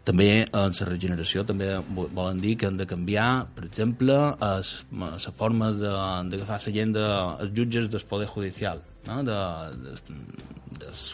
També 0.07 0.45
en 0.45 0.71
la 0.71 0.85
regeneració 0.87 1.43
també 1.43 1.67
volen 1.91 2.37
dir 2.39 2.53
que 2.55 2.69
han 2.69 2.77
de 2.79 2.85
canviar, 2.87 3.47
per 3.55 3.65
exemple, 3.67 4.15
la 4.39 5.33
forma 5.35 5.73
d'agafar 5.75 6.61
la 6.63 6.73
gent 6.77 6.93
dels 6.95 7.51
jutges 7.57 7.89
del 7.91 8.05
Poder 8.07 8.29
Judicial, 8.31 8.79
no? 9.07 9.23
de, 9.23 9.37
de, 9.83 9.95
des, 10.81 11.05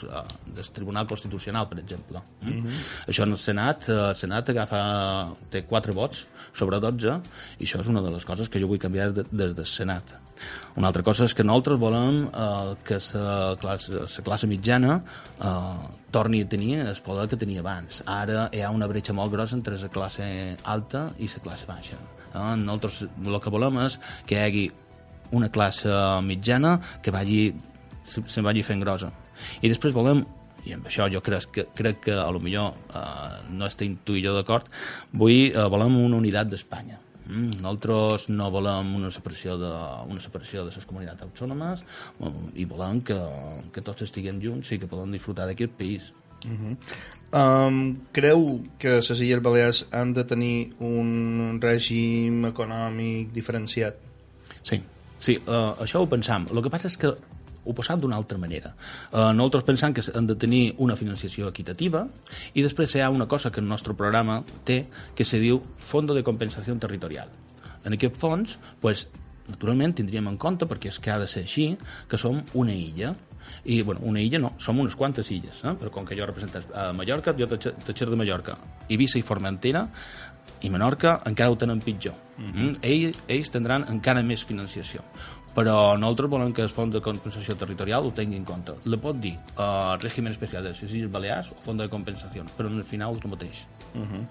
del 0.55 0.71
Tribunal 0.75 1.07
Constitucional, 1.07 1.69
per 1.69 1.79
exemple. 1.79 2.21
Mm 2.41 2.51
-hmm. 2.51 2.81
Això 3.07 3.23
en 3.23 3.31
el 3.31 3.37
Senat, 3.37 3.89
el 3.89 4.15
Senat 4.15 4.49
agafa, 4.49 5.35
té 5.49 5.63
4 5.65 5.93
vots 5.93 6.27
sobre 6.53 6.79
12, 6.79 7.21
i 7.59 7.63
això 7.63 7.79
és 7.79 7.87
una 7.87 8.01
de 8.01 8.11
les 8.11 8.25
coses 8.25 8.49
que 8.49 8.59
jo 8.59 8.67
vull 8.67 8.79
canviar 8.79 9.13
des 9.13 9.25
de, 9.31 9.53
del 9.53 9.65
Senat. 9.65 10.23
Una 10.75 10.89
altra 10.89 11.03
cosa 11.03 11.25
és 11.25 11.33
que 11.33 11.43
nosaltres 11.43 11.79
volem 11.79 12.23
eh, 12.25 12.75
que 12.83 12.99
la 13.13 13.55
classe, 13.61 13.91
la 13.91 14.23
classe 14.25 14.47
mitjana 14.49 14.95
eh, 15.39 15.87
torni 16.11 16.41
a 16.41 16.49
tenir 16.49 16.79
el 16.79 17.01
poder 17.05 17.27
que 17.29 17.37
tenia 17.37 17.61
abans. 17.61 18.01
Ara 18.05 18.49
hi 18.51 18.61
ha 18.61 18.71
una 18.73 18.87
bretxa 18.87 19.13
molt 19.13 19.31
grossa 19.31 19.55
entre 19.55 19.77
la 19.77 19.89
classe 19.89 20.57
alta 20.63 21.11
i 21.19 21.29
la 21.35 21.43
classe 21.43 21.69
baixa. 21.69 21.99
Eh? 22.33 22.55
Nosaltres 22.63 23.03
el 23.03 23.39
que 23.39 23.53
volem 23.53 23.77
és 23.85 23.99
que 24.25 24.39
hi 24.39 24.43
hagi 24.47 24.65
una 25.33 25.49
classe 25.49 25.89
mitjana 26.21 26.79
que 27.01 27.11
vagi, 27.11 27.53
se'n 28.05 28.43
vagi 28.43 28.63
fent 28.63 28.81
grossa. 28.81 29.11
I 29.61 29.69
després 29.71 29.93
volem 29.93 30.23
i 30.63 30.71
amb 30.71 30.85
això 30.87 31.09
jo 31.11 31.19
crec 31.19 31.49
que, 31.51 31.65
crec 31.75 32.03
que 32.05 32.13
a 32.15 32.29
lo 32.31 32.39
millor 32.39 32.75
eh, 32.95 33.39
no 33.51 33.67
estem 33.67 33.97
tu 34.05 34.15
i 34.15 34.23
jo 34.23 34.31
d'acord, 34.35 34.69
vull, 35.11 35.49
eh, 35.51 35.65
volem 35.69 35.97
una 36.05 36.21
unitat 36.21 36.47
d'Espanya 36.47 37.03
Mm, 37.23 37.61
nosaltres 37.63 38.27
no 38.29 38.49
volem 38.51 38.89
una 38.97 39.09
separació 39.11 39.55
de, 39.55 39.71
una 40.11 40.19
separació 40.19 40.65
de 40.65 40.73
les 40.75 40.87
comunitats 40.87 41.23
autònomes 41.23 41.83
i 42.59 42.65
volem 42.67 42.99
que, 43.07 43.15
que 43.71 43.83
tots 43.85 44.03
estiguem 44.03 44.41
junts 44.43 44.73
i 44.75 44.79
que 44.81 44.89
podem 44.91 45.15
disfrutar 45.15 45.47
d'aquest 45.47 45.77
país. 45.79 46.11
Uh 46.43 46.51
-huh. 46.51 46.75
um, 47.39 47.95
creu 48.11 48.63
que 48.77 48.99
les 48.99 49.19
Illes 49.21 49.41
Balears 49.41 49.85
han 49.91 50.13
de 50.13 50.23
tenir 50.25 50.73
un 50.79 51.59
règim 51.61 52.45
econòmic 52.45 53.31
diferenciat? 53.31 53.95
Sí, 54.63 54.81
Sí, 55.23 55.39
uh, 55.47 55.71
això 55.79 56.01
ho 56.01 56.09
pensam. 56.09 56.47
El 56.51 56.61
que 56.61 56.69
passa 56.69 56.87
és 56.87 56.97
que 56.97 57.15
ho 57.65 57.73
passam 57.73 57.99
d'una 57.99 58.17
altra 58.19 58.37
manera. 58.37 58.73
Uh, 59.11 59.31
nosaltres 59.35 59.65
pensam 59.67 59.93
que 59.93 60.03
han 60.13 60.27
de 60.27 60.35
tenir 60.35 60.75
una 60.83 60.95
financiació 60.99 61.49
equitativa 61.49 62.05
i 62.53 62.63
després 62.65 62.95
hi 62.95 63.03
ha 63.03 63.09
una 63.13 63.27
cosa 63.27 63.51
que 63.51 63.61
el 63.63 63.67
nostre 63.67 63.95
programa 63.95 64.41
té 64.67 64.85
que 65.15 65.25
se 65.25 65.39
diu 65.39 65.61
Fondo 65.77 66.13
de 66.13 66.23
Compensació 66.23 66.75
Territorial. 66.79 67.29
En 67.83 67.95
aquest 67.95 68.17
fons, 68.19 68.57
pues, 68.81 69.07
naturalment 69.47 69.95
tindríem 69.95 70.27
en 70.31 70.39
compte, 70.39 70.67
perquè 70.67 70.91
és 70.91 70.99
que 71.03 71.11
ha 71.11 71.19
de 71.19 71.27
ser 71.27 71.43
així, 71.43 71.73
que 72.09 72.19
som 72.19 72.41
una 72.53 72.75
illa. 72.75 73.13
I, 73.67 73.81
bueno, 73.83 73.99
una 74.07 74.21
illa 74.23 74.39
no, 74.39 74.53
som 74.57 74.79
unes 74.79 74.95
quantes 74.95 75.29
illes, 75.35 75.59
eh? 75.67 75.73
però 75.79 75.91
com 75.91 76.05
que 76.07 76.15
jo 76.15 76.25
represento 76.25 76.61
a 76.73 76.91
Mallorca, 76.95 77.35
jo 77.35 77.47
t'aixer 77.47 78.07
de 78.09 78.15
Mallorca. 78.15 78.55
Eivissa 78.87 79.19
i 79.19 79.25
Formentera 79.27 79.83
i 80.63 80.71
Menorca 80.71 81.17
encara 81.27 81.51
ho 81.51 81.57
tenen 81.59 81.81
pitjor. 81.83 82.15
Mm 82.37 82.51
-hmm. 82.53 82.77
ells, 82.81 83.17
ells 83.27 83.49
tindran 83.51 83.85
encara 83.89 84.23
més 84.23 84.45
financiació 84.45 85.03
però 85.53 85.95
nosaltres 85.99 86.31
volem 86.31 86.53
que 86.53 86.63
el 86.65 86.71
fons 86.73 86.93
de 86.93 87.01
compensació 87.03 87.55
territorial 87.59 88.07
ho 88.07 88.11
tingui 88.15 88.39
en 88.39 88.45
compte. 88.47 88.75
Le 88.89 88.97
pot 89.01 89.17
dir 89.21 89.35
uh, 89.53 89.93
règim 90.01 90.27
especial 90.31 90.65
de 90.65 90.73
les 90.73 90.83
Illes 90.89 91.11
Balears 91.13 91.51
o 91.53 91.57
fons 91.63 91.81
de 91.81 91.89
compensació, 91.91 92.45
però 92.57 92.71
en 92.71 92.81
el 92.81 92.87
final 92.89 93.17
és 93.17 93.23
el 93.23 93.33
mateix. 93.35 93.63
Uh 93.93 94.01
-huh. 94.09 94.23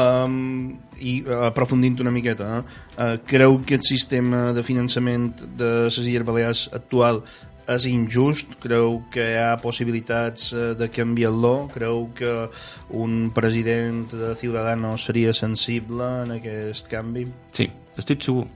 um, 0.00 0.78
I 0.98 1.22
uh, 1.26 1.46
aprofundint 1.46 2.00
una 2.00 2.10
miqueta, 2.10 2.58
eh? 2.58 2.62
uh, 3.02 3.18
creu 3.26 3.60
que 3.64 3.74
el 3.74 3.82
sistema 3.82 4.52
de 4.52 4.62
finançament 4.62 5.34
de 5.56 5.84
les 5.84 5.98
Illes 5.98 6.24
Balears 6.24 6.70
actual 6.72 7.22
és 7.66 7.84
injust? 7.84 8.46
Creu 8.60 9.02
que 9.10 9.20
hi 9.20 9.36
ha 9.36 9.56
possibilitats 9.56 10.52
de 10.52 10.88
canviar-lo? 10.88 11.68
Creu 11.72 12.10
que 12.14 12.48
un 12.90 13.30
president 13.34 14.12
de 14.12 14.34
Ciudadanos 14.34 15.04
seria 15.04 15.32
sensible 15.32 16.04
en 16.24 16.32
aquest 16.32 16.88
canvi? 16.88 17.26
Sí, 17.52 17.70
estic 17.96 18.22
segur. 18.22 18.46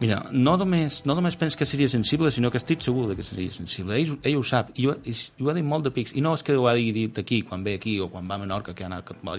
Mira, 0.00 0.22
no 0.32 0.54
només, 0.56 1.02
no 1.04 1.12
només 1.12 1.34
penso 1.36 1.58
que 1.60 1.66
seria 1.68 1.88
sensible, 1.92 2.30
sinó 2.32 2.48
que 2.50 2.56
estic 2.56 2.80
segur 2.80 3.02
que 3.14 3.22
seria 3.22 3.52
sensible. 3.52 3.98
Ell, 4.00 4.14
ell 4.24 4.38
ho 4.38 4.44
sap, 4.48 4.70
i 4.80 4.86
ho, 4.88 4.94
i 5.04 5.12
ho 5.44 5.50
ha 5.52 5.54
dit 5.58 5.66
molt 5.66 5.84
de 5.84 5.92
pics. 5.92 6.14
I 6.16 6.22
no 6.24 6.32
és 6.38 6.44
que 6.46 6.56
ho 6.56 6.64
ha 6.70 6.72
dit 6.78 7.20
aquí, 7.20 7.42
quan 7.44 7.66
ve 7.66 7.74
aquí, 7.76 7.98
o 8.00 8.08
quan 8.08 8.24
va 8.30 8.38
a 8.38 8.40
Menorca, 8.40 8.72
que 8.74 8.86
ha 8.86 8.88
anat, 8.88 9.12
ha 9.12 9.36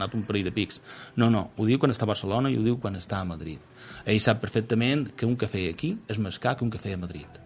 anat 0.00 0.16
un 0.18 0.24
parell 0.26 0.48
de 0.48 0.54
pics. 0.56 0.80
No, 1.14 1.30
no, 1.30 1.44
ho 1.54 1.68
diu 1.68 1.78
quan 1.78 1.94
està 1.94 2.08
a 2.08 2.10
Barcelona 2.10 2.50
i 2.50 2.58
ho 2.58 2.66
diu 2.66 2.80
quan 2.82 2.98
està 2.98 3.20
a 3.20 3.28
Madrid. 3.28 3.62
Ell 4.02 4.18
sap 4.24 4.42
perfectament 4.42 5.12
que 5.14 5.30
un 5.30 5.38
cafè 5.38 5.68
aquí 5.70 5.92
és 6.10 6.18
més 6.18 6.42
car 6.42 6.56
que 6.58 6.66
un 6.66 6.74
cafè 6.74 6.96
a 6.98 7.02
Madrid. 7.06 7.38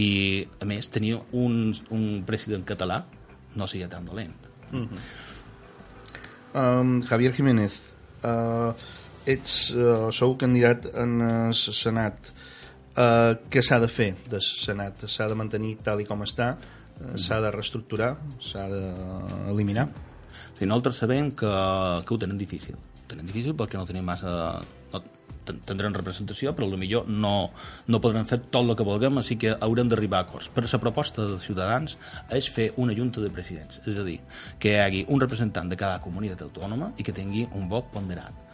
I, 0.00 0.08
a 0.60 0.64
més, 0.64 0.88
tenia 0.88 1.20
un, 1.36 1.74
un 1.92 2.06
president 2.24 2.64
català 2.64 3.02
no 3.56 3.68
seria 3.68 3.92
tan 3.92 4.08
dolent. 4.08 4.48
Mm 4.70 4.88
-hmm. 4.88 5.00
um, 6.62 7.02
Javier 7.02 7.32
Jiménez, 7.34 7.80
uh, 8.24 8.72
ets, 9.26 9.56
uh, 9.74 10.08
sou 10.14 10.36
candidat 10.38 10.86
en 10.94 11.18
el 11.26 11.54
Senat. 11.58 12.30
Uh, 12.96 13.34
què 13.52 13.60
s'ha 13.60 13.80
de 13.82 13.88
fer 13.92 14.12
del 14.30 14.40
Senat? 14.40 15.04
S'ha 15.10 15.26
de 15.28 15.36
mantenir 15.36 15.74
tal 15.84 16.00
i 16.00 16.06
com 16.08 16.22
està? 16.24 16.54
Uh, 16.56 17.16
s'ha 17.20 17.42
de 17.44 17.50
reestructurar? 17.52 18.14
S'ha 18.40 18.68
d'eliminar? 18.72 19.88
Sí, 20.56 20.64
nosaltres 20.64 21.02
sabem 21.02 21.34
que, 21.36 21.50
que 22.06 22.14
ho 22.14 22.18
tenen 22.22 22.38
difícil. 22.40 22.78
Ho 22.78 23.10
tenen 23.10 23.28
difícil 23.28 23.58
perquè 23.58 23.80
no 23.80 23.88
tenim 23.88 24.06
massa... 24.06 24.56
No, 24.94 25.02
tindran 25.46 25.94
representació, 25.94 26.50
però 26.56 26.66
millor 26.74 27.06
no, 27.06 27.52
no 27.86 28.00
podran 28.02 28.26
fer 28.26 28.40
tot 28.50 28.64
el 28.64 28.74
que 28.78 28.86
vulguem, 28.86 29.20
així 29.20 29.36
que 29.38 29.52
haurem 29.62 29.86
d'arribar 29.92 30.24
a 30.24 30.26
acords. 30.26 30.48
Però 30.50 30.66
la 30.66 30.80
proposta 30.82 31.26
dels 31.28 31.46
Ciutadans 31.46 31.94
és 32.34 32.48
fer 32.50 32.72
una 32.82 32.96
junta 32.98 33.22
de 33.22 33.30
presidents, 33.30 33.78
és 33.86 34.00
a 34.00 34.06
dir, 34.06 34.16
que 34.58 34.74
hi 34.74 34.80
hagi 34.82 35.04
un 35.06 35.22
representant 35.22 35.70
de 35.70 35.78
cada 35.78 36.02
comunitat 36.02 36.42
autònoma 36.48 36.90
i 36.98 37.06
que 37.06 37.14
tingui 37.14 37.46
un 37.54 37.70
vot 37.70 37.92
ponderat 37.94 38.45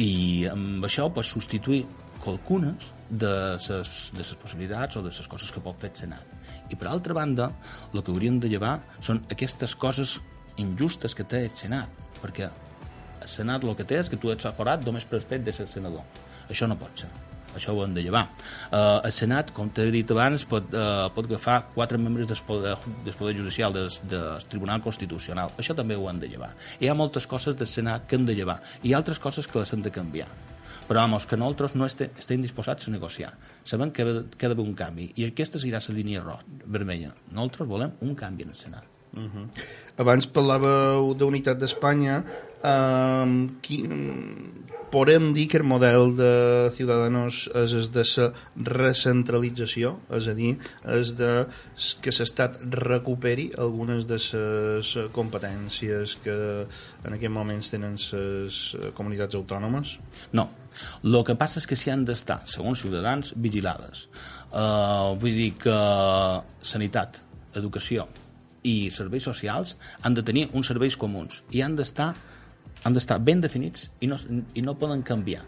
i 0.00 0.46
amb 0.50 0.84
això 0.86 1.08
pots 1.12 1.32
substituir 1.34 1.82
qualcunes 2.22 2.92
de 3.10 3.32
les 3.58 3.96
de 4.16 4.24
ses 4.24 4.38
possibilitats 4.40 4.96
o 4.96 5.02
de 5.02 5.10
les 5.12 5.28
coses 5.28 5.50
que 5.52 5.60
pot 5.60 5.78
fer 5.80 5.90
el 5.90 5.98
Senat. 6.04 6.36
I 6.70 6.78
per 6.78 6.88
altra 6.88 7.14
banda, 7.14 7.50
el 7.92 8.00
que 8.02 8.12
hauríem 8.14 8.38
de 8.40 8.48
llevar 8.48 8.78
són 9.00 9.24
aquestes 9.30 9.74
coses 9.74 10.20
injustes 10.56 11.14
que 11.14 11.26
té 11.28 11.44
el 11.48 11.56
Senat, 11.58 11.90
perquè 12.22 12.48
el 12.48 13.28
Senat 13.28 13.64
el 13.66 13.76
que 13.76 13.84
té 13.84 14.00
és 14.00 14.08
que 14.08 14.20
tu 14.20 14.32
ets 14.32 14.48
aforat 14.48 14.86
només 14.86 15.04
per 15.04 15.20
fet 15.20 15.44
de 15.44 15.52
ser 15.52 15.68
senador. 15.68 16.06
Això 16.48 16.68
no 16.68 16.78
pot 16.78 17.04
ser 17.04 17.12
això 17.56 17.74
ho 17.74 17.82
hem 17.84 17.94
de 17.94 18.04
llevar. 18.04 18.26
Uh, 18.70 19.00
el 19.06 19.12
Senat, 19.16 19.52
com 19.56 19.70
t'he 19.70 19.88
dit 19.94 20.14
abans, 20.14 20.46
pot, 20.48 20.70
uh, 20.74 21.08
pot 21.14 21.28
agafar 21.28 21.58
quatre 21.74 21.98
membres 21.98 22.30
del 22.30 22.40
Poder, 22.46 22.76
del 23.04 23.14
poder 23.18 23.36
Judicial, 23.36 23.72
del, 23.72 23.90
del 24.10 24.46
Tribunal 24.48 24.82
Constitucional. 24.84 25.52
Això 25.58 25.76
també 25.78 25.96
ho 25.96 26.08
hem 26.10 26.20
de 26.22 26.30
llevar. 26.32 26.52
Hi 26.80 26.90
ha 26.90 26.96
moltes 26.98 27.26
coses 27.26 27.56
del 27.58 27.70
Senat 27.70 28.08
que 28.08 28.18
hem 28.18 28.26
de 28.28 28.36
llevar 28.38 28.60
i 28.82 28.96
altres 28.96 29.20
coses 29.22 29.48
que 29.48 29.60
les 29.60 29.72
hem 29.72 29.84
de 29.84 29.94
canviar. 29.94 30.28
Però, 30.88 30.98
vamos, 30.98 31.26
que 31.26 31.38
nosaltres 31.38 31.76
no 31.78 31.86
este, 31.86 32.10
estem 32.18 32.42
disposats 32.42 32.88
a 32.88 32.92
negociar. 32.92 33.30
Sabem 33.64 33.92
que, 33.94 34.04
que 34.36 34.46
ha 34.46 34.50
d'haver 34.50 34.66
un 34.66 34.74
canvi 34.76 35.12
i 35.16 35.28
aquesta 35.28 35.60
serà 35.62 35.80
la 35.80 35.96
línia 35.96 36.24
vermella. 36.66 37.14
Nosaltres 37.30 37.70
volem 37.70 37.94
un 38.02 38.18
canvi 38.18 38.48
en 38.48 38.56
el 38.56 38.58
Senat. 38.58 38.91
-huh. 39.14 39.46
Abans 39.98 40.26
parlàveu 40.26 41.14
d'unitat 41.14 41.58
d'Espanya. 41.58 42.24
Um, 42.62 43.58
qui, 43.60 43.82
podem 44.92 45.32
dir 45.32 45.48
que 45.48 45.56
el 45.56 45.64
model 45.64 46.12
de 46.14 46.70
Ciudadanos 46.76 47.48
és 47.56 47.72
el 47.74 47.88
de 47.90 48.04
la 48.04 48.26
recentralització, 48.68 49.94
és 50.12 50.28
a 50.28 50.34
dir, 50.36 50.52
és 50.94 51.14
de 51.16 51.30
que 52.04 52.12
l'Estat 52.12 52.60
recuperi 52.76 53.48
algunes 53.58 54.06
de 54.06 54.20
les 54.20 54.92
competències 55.16 56.16
que 56.22 56.36
en 57.04 57.16
aquest 57.16 57.32
moments 57.32 57.72
tenen 57.72 57.96
les 57.96 58.60
comunitats 58.94 59.34
autònomes? 59.34 59.96
No. 60.32 60.50
El 61.02 61.24
que 61.24 61.36
passa 61.40 61.58
és 61.58 61.66
que 61.66 61.76
s'hi 61.76 61.90
han 61.90 62.04
d'estar, 62.04 62.42
segons 62.46 62.84
Ciutadans, 62.84 63.32
vigilades. 63.34 64.06
Uh, 64.52 65.16
vull 65.16 65.34
dir 65.34 65.52
que 65.56 65.78
sanitat, 66.62 67.18
educació, 67.56 68.06
i 68.62 68.90
serveis 68.94 69.26
socials 69.26 69.76
han 70.02 70.14
de 70.14 70.22
tenir 70.22 70.48
uns 70.52 70.70
serveis 70.70 70.96
comuns 70.96 71.42
i 71.50 71.62
han 71.62 71.76
d'estar 71.76 72.12
han 72.82 72.96
d'estar 72.96 73.20
ben 73.22 73.40
definits 73.40 73.90
i 74.02 74.08
no, 74.10 74.16
i 74.54 74.62
no 74.62 74.74
poden 74.78 75.04
canviar. 75.06 75.44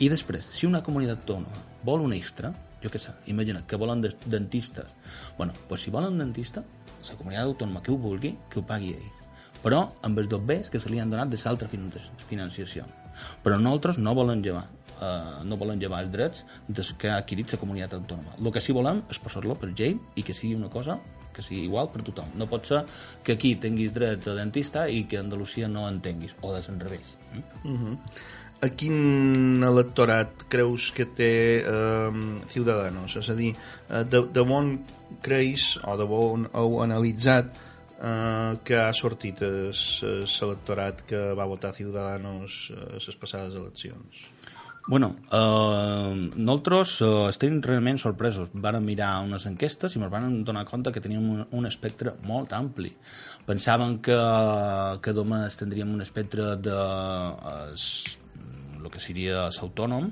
I 0.00 0.08
després, 0.08 0.46
si 0.56 0.64
una 0.66 0.80
comunitat 0.84 1.20
autònoma 1.20 1.60
vol 1.84 2.00
un 2.06 2.14
extra, 2.16 2.54
jo 2.82 2.88
què 2.88 3.00
sé, 3.02 3.12
imagina 3.28 3.64
que 3.66 3.76
volen 3.76 4.00
dentistes. 4.24 4.94
bueno, 5.36 5.52
pues 5.68 5.82
si 5.82 5.90
volen 5.90 6.16
dentista, 6.18 6.64
la 7.08 7.16
comunitat 7.16 7.44
autònoma 7.44 7.82
que 7.82 7.92
ho 7.92 7.98
vulgui, 7.98 8.36
que 8.50 8.60
ho 8.60 8.66
pagui 8.66 8.94
ells. 8.94 9.20
Però 9.62 9.92
amb 10.02 10.18
els 10.18 10.28
dos 10.28 10.40
bés 10.44 10.70
que 10.70 10.80
se 10.80 10.88
li 10.88 10.98
han 10.98 11.10
donat 11.10 11.28
de 11.28 11.38
l'altra 11.44 11.68
financiació. 11.68 12.86
Però 13.42 13.58
nosaltres 13.58 13.98
no 13.98 14.14
volen 14.14 14.42
llevar 14.42 14.64
eh, 15.00 15.44
no 15.44 15.56
volen 15.56 15.80
llevar 15.80 16.02
els 16.04 16.12
drets 16.12 16.44
des 16.68 16.92
que 16.98 17.10
ha 17.10 17.18
adquirit 17.18 17.52
la 17.52 17.58
comunitat 17.58 17.94
autònoma. 17.94 18.36
El 18.38 18.52
que 18.52 18.60
sí 18.60 18.72
volem 18.72 19.02
és 19.10 19.18
posar-lo 19.18 19.54
per 19.58 19.72
llei 19.74 19.98
i 20.16 20.22
que 20.22 20.34
sigui 20.34 20.54
una 20.54 20.70
cosa 20.70 20.98
que 21.38 21.46
sigui 21.46 21.68
igual 21.68 21.86
per 21.92 22.02
tothom. 22.02 22.34
No 22.34 22.48
pot 22.50 22.66
ser 22.66 22.82
que 23.22 23.38
aquí 23.38 23.54
tinguis 23.62 23.94
dret 23.94 24.26
a 24.26 24.34
dentista 24.34 24.88
i 24.90 25.04
que 25.06 25.20
a 25.20 25.22
Andalusia 25.22 25.70
no 25.70 25.86
en 25.86 26.02
tinguis, 26.02 26.34
o 26.42 26.50
de 26.54 26.62
revés. 26.82 27.14
Mm? 27.32 27.70
Uh 27.70 27.78
-huh. 27.78 27.96
A 28.60 28.68
quin 28.74 29.62
electorat 29.62 30.48
creus 30.50 30.90
que 30.90 31.06
té 31.06 31.62
eh, 31.62 32.12
Ciudadanos? 32.50 33.14
És 33.16 33.28
a 33.30 33.34
dir, 33.34 33.54
eh, 33.88 34.02
de, 34.02 34.22
de 34.34 34.40
on 34.40 34.72
creus 35.22 35.78
o 35.86 35.96
de 35.96 36.04
on 36.04 36.48
heu 36.52 36.82
analitzat 36.82 37.46
eh, 38.02 38.58
que 38.64 38.76
ha 38.76 38.92
sortit 38.92 39.40
l'electorat 39.40 41.06
que 41.06 41.20
va 41.38 41.46
votar 41.46 41.72
Ciudadanos 41.72 42.72
a 42.74 42.98
les 42.98 43.16
passades 43.16 43.54
eleccions? 43.54 44.26
Bueno, 44.88 45.16
eh, 45.30 46.30
nosaltres 46.34 47.02
eh, 47.02 47.28
estem 47.28 47.58
realment 47.60 47.98
sorpresos. 48.00 48.48
Vam 48.56 48.78
mirar 48.80 49.18
unes 49.20 49.44
enquestes 49.44 49.92
i 49.92 49.98
ens 50.00 50.08
vam 50.08 50.38
donar 50.48 50.62
compte 50.64 50.88
que 50.94 51.02
teníem 51.04 51.26
un, 51.28 51.42
un 51.58 51.68
espectre 51.68 52.14
molt 52.24 52.54
ampli. 52.56 52.94
Pensàvem 53.44 53.98
que, 54.06 54.16
que 55.04 55.12
només 55.12 55.58
tindríem 55.60 55.90
un 55.92 56.00
espectre 56.00 56.54
de 56.64 56.76
es, 57.74 57.84
el 58.78 58.86
que 58.88 59.02
seria 59.04 59.42
l'autònom 59.50 60.06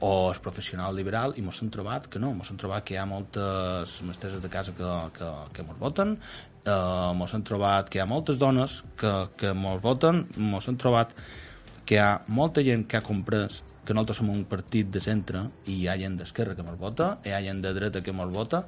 o 0.00 0.12
el 0.30 0.40
professional 0.46 0.96
liberal 0.96 1.36
i 1.36 1.44
ens 1.44 1.60
hem 1.60 1.68
trobat 1.74 2.08
que 2.08 2.22
no, 2.22 2.30
ens 2.32 2.52
hem 2.54 2.60
trobat 2.62 2.86
que 2.88 2.96
hi 2.96 3.00
ha 3.02 3.04
moltes 3.10 3.98
mestreses 4.08 4.40
de 4.40 4.48
casa 4.54 4.72
que, 4.78 4.94
que, 5.18 5.28
que 5.52 5.66
ens 5.66 5.76
voten 5.82 6.14
eh, 6.16 6.72
ens 6.72 7.36
hem 7.36 7.44
trobat 7.52 7.92
que 7.92 8.00
hi 8.00 8.04
ha 8.06 8.08
moltes 8.08 8.40
dones 8.40 8.78
que, 8.96 9.12
que 9.36 9.52
ens 9.52 9.84
voten 9.84 10.24
ens 10.40 10.70
hem 10.72 10.80
trobat 10.80 11.12
que 11.84 11.98
hi 11.98 12.00
ha 12.00 12.10
molta 12.40 12.64
gent 12.64 12.86
que 12.88 12.96
ha 12.96 13.04
comprès 13.04 13.60
que 13.84 13.94
nosaltres 13.94 14.20
som 14.20 14.30
un 14.30 14.44
partit 14.46 14.90
de 14.94 15.00
centre 15.02 15.46
i 15.66 15.80
hi 15.80 15.88
ha 15.88 15.98
gent 15.98 16.16
d'esquerra 16.20 16.54
que 16.54 16.62
ens 16.64 16.78
vota, 16.78 17.16
hi 17.26 17.34
ha 17.34 17.42
gent 17.42 17.62
de 17.64 17.72
dreta 17.74 18.02
que 18.02 18.14
ens 18.14 18.34
vota, 18.34 18.64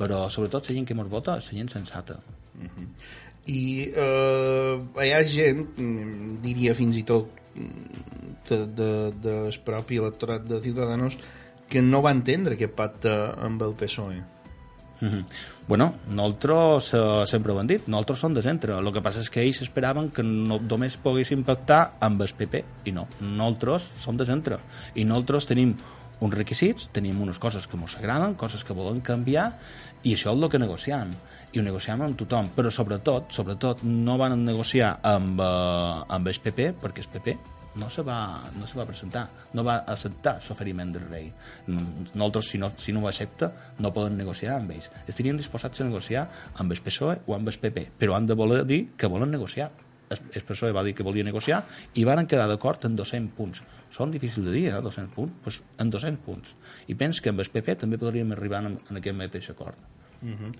però 0.00 0.28
sobretot 0.28 0.68
la 0.68 0.76
gent 0.76 0.88
que 0.88 0.96
ens 0.96 1.12
vota 1.12 1.36
és 1.40 1.50
la 1.50 1.58
gent 1.58 1.72
sensata. 1.72 2.20
Uh 2.60 2.68
-huh. 2.68 2.88
I 3.46 3.92
eh, 3.96 4.74
hi 5.04 5.12
ha 5.12 5.22
gent, 5.24 5.78
mm, 5.78 6.42
diria 6.42 6.74
fins 6.74 6.96
i 6.96 7.02
tot 7.02 7.28
mm, 7.54 8.34
de, 8.48 8.66
de, 8.66 9.12
del 9.22 9.58
propi 9.64 9.96
electorat 9.96 10.44
de 10.44 10.60
Ciutadans 10.60 11.16
que 11.68 11.80
no 11.82 12.02
va 12.02 12.10
entendre 12.10 12.54
aquest 12.54 12.74
pacte 12.74 13.10
amb 13.38 13.62
el 13.62 13.74
PSOE. 13.74 14.39
Uh 15.00 15.08
-huh. 15.08 15.24
Bueno, 15.66 15.94
nosaltres 16.08 16.92
uh, 16.94 17.24
sempre 17.24 17.52
ho 17.52 17.60
hem 17.60 17.66
dit, 17.66 17.86
nosaltres 17.86 18.18
som 18.18 18.34
de 18.34 18.42
centre. 18.42 18.72
El 18.72 18.92
que 18.92 19.00
passa 19.00 19.20
és 19.20 19.30
que 19.30 19.40
ells 19.40 19.62
esperaven 19.62 20.10
que 20.10 20.22
no, 20.22 20.58
només 20.58 20.96
poguessin 20.96 21.44
pactar 21.44 21.92
amb 22.00 22.20
el 22.20 22.28
PP, 22.28 22.64
i 22.84 22.92
no. 22.92 23.06
Nosaltres 23.20 23.82
som 23.98 24.16
de 24.16 24.26
centre. 24.26 24.58
I 24.94 25.04
nosaltres 25.04 25.46
tenim 25.46 25.76
uns 26.20 26.34
requisits, 26.34 26.88
tenim 26.92 27.20
unes 27.20 27.38
coses 27.38 27.66
que 27.66 27.76
ens 27.76 27.96
agraden, 27.96 28.34
coses 28.34 28.64
que 28.64 28.72
volen 28.72 29.00
canviar, 29.00 29.58
i 30.02 30.12
això 30.14 30.32
és 30.32 30.42
el 30.42 30.48
que 30.48 30.58
negociem 30.58 31.14
i 31.52 31.58
ho 31.58 31.62
negociem 31.62 32.02
amb 32.02 32.18
tothom, 32.18 32.50
però 32.54 32.70
sobretot 32.70 33.32
sobretot 33.34 33.82
no 33.82 34.16
van 34.18 34.36
negociar 34.44 34.98
amb, 35.02 35.40
eh, 35.40 36.04
amb 36.08 36.28
el 36.28 36.38
PP, 36.44 36.74
perquè 36.82 36.98
el 36.98 37.08
PP 37.08 37.59
no 37.74 37.90
se 37.90 38.02
va, 38.02 38.40
no 38.58 38.66
se 38.66 38.78
va 38.78 38.86
presentar, 38.86 39.28
no 39.54 39.64
va 39.64 39.76
acceptar 39.86 40.38
l'oferiment 40.48 40.92
del 40.94 41.06
rei. 41.08 41.28
Nosaltres, 41.68 42.50
si 42.50 42.58
no, 42.58 42.70
si 42.76 42.92
no 42.92 43.04
ho 43.04 43.08
accepta, 43.08 43.52
no 43.78 43.92
poden 43.94 44.16
negociar 44.18 44.56
amb 44.56 44.72
ells. 44.74 44.90
Estarien 45.06 45.38
disposats 45.38 45.80
a 45.80 45.86
negociar 45.86 46.26
amb 46.56 46.72
el 46.72 46.82
PSOE 46.82 47.20
o 47.26 47.36
amb 47.36 47.48
el 47.52 47.60
PP, 47.62 47.86
però 48.00 48.16
han 48.16 48.26
de 48.26 48.34
voler 48.38 48.64
dir 48.66 48.82
que 48.96 49.10
volen 49.10 49.30
negociar. 49.30 49.70
El 50.10 50.42
PSOE 50.42 50.72
va 50.74 50.82
dir 50.82 50.96
que 50.98 51.06
volia 51.06 51.22
negociar 51.22 51.62
i 51.94 52.04
van 52.04 52.26
quedar 52.26 52.48
d'acord 52.50 52.84
en 52.88 52.96
200 52.98 53.36
punts. 53.36 53.62
Són 53.94 54.10
difícils 54.10 54.46
de 54.46 54.56
dir, 54.56 54.66
eh, 54.72 54.80
200 54.82 55.14
punts? 55.14 55.36
Pues 55.44 55.62
en 55.78 55.90
200 55.90 56.24
punts. 56.26 56.56
I 56.90 56.98
pens 56.98 57.20
que 57.22 57.30
amb 57.30 57.40
el 57.44 57.50
PP 57.50 57.78
també 57.84 57.98
podríem 57.98 58.32
arribar 58.34 58.64
en, 58.66 58.78
en 58.90 58.98
aquest 58.98 59.16
mateix 59.16 59.50
acord. 59.50 59.78
Uh 60.20 60.34
-huh. 60.34 60.52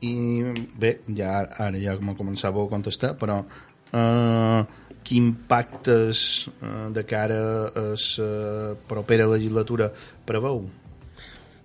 I 0.00 0.52
bé, 0.78 1.00
ja 1.16 1.40
ara 1.40 1.78
ja 1.78 1.96
m'ho 2.00 2.14
començava 2.16 2.62
a 2.64 2.68
contestar, 2.68 3.16
però 3.18 3.44
eh, 3.92 4.66
impactes 5.10 6.50
eh, 6.60 6.90
de 6.94 7.04
cara 7.04 7.40
a 7.68 7.86
la 7.94 8.76
propera 8.88 9.26
legislatura 9.26 9.90
preveu? 10.26 10.62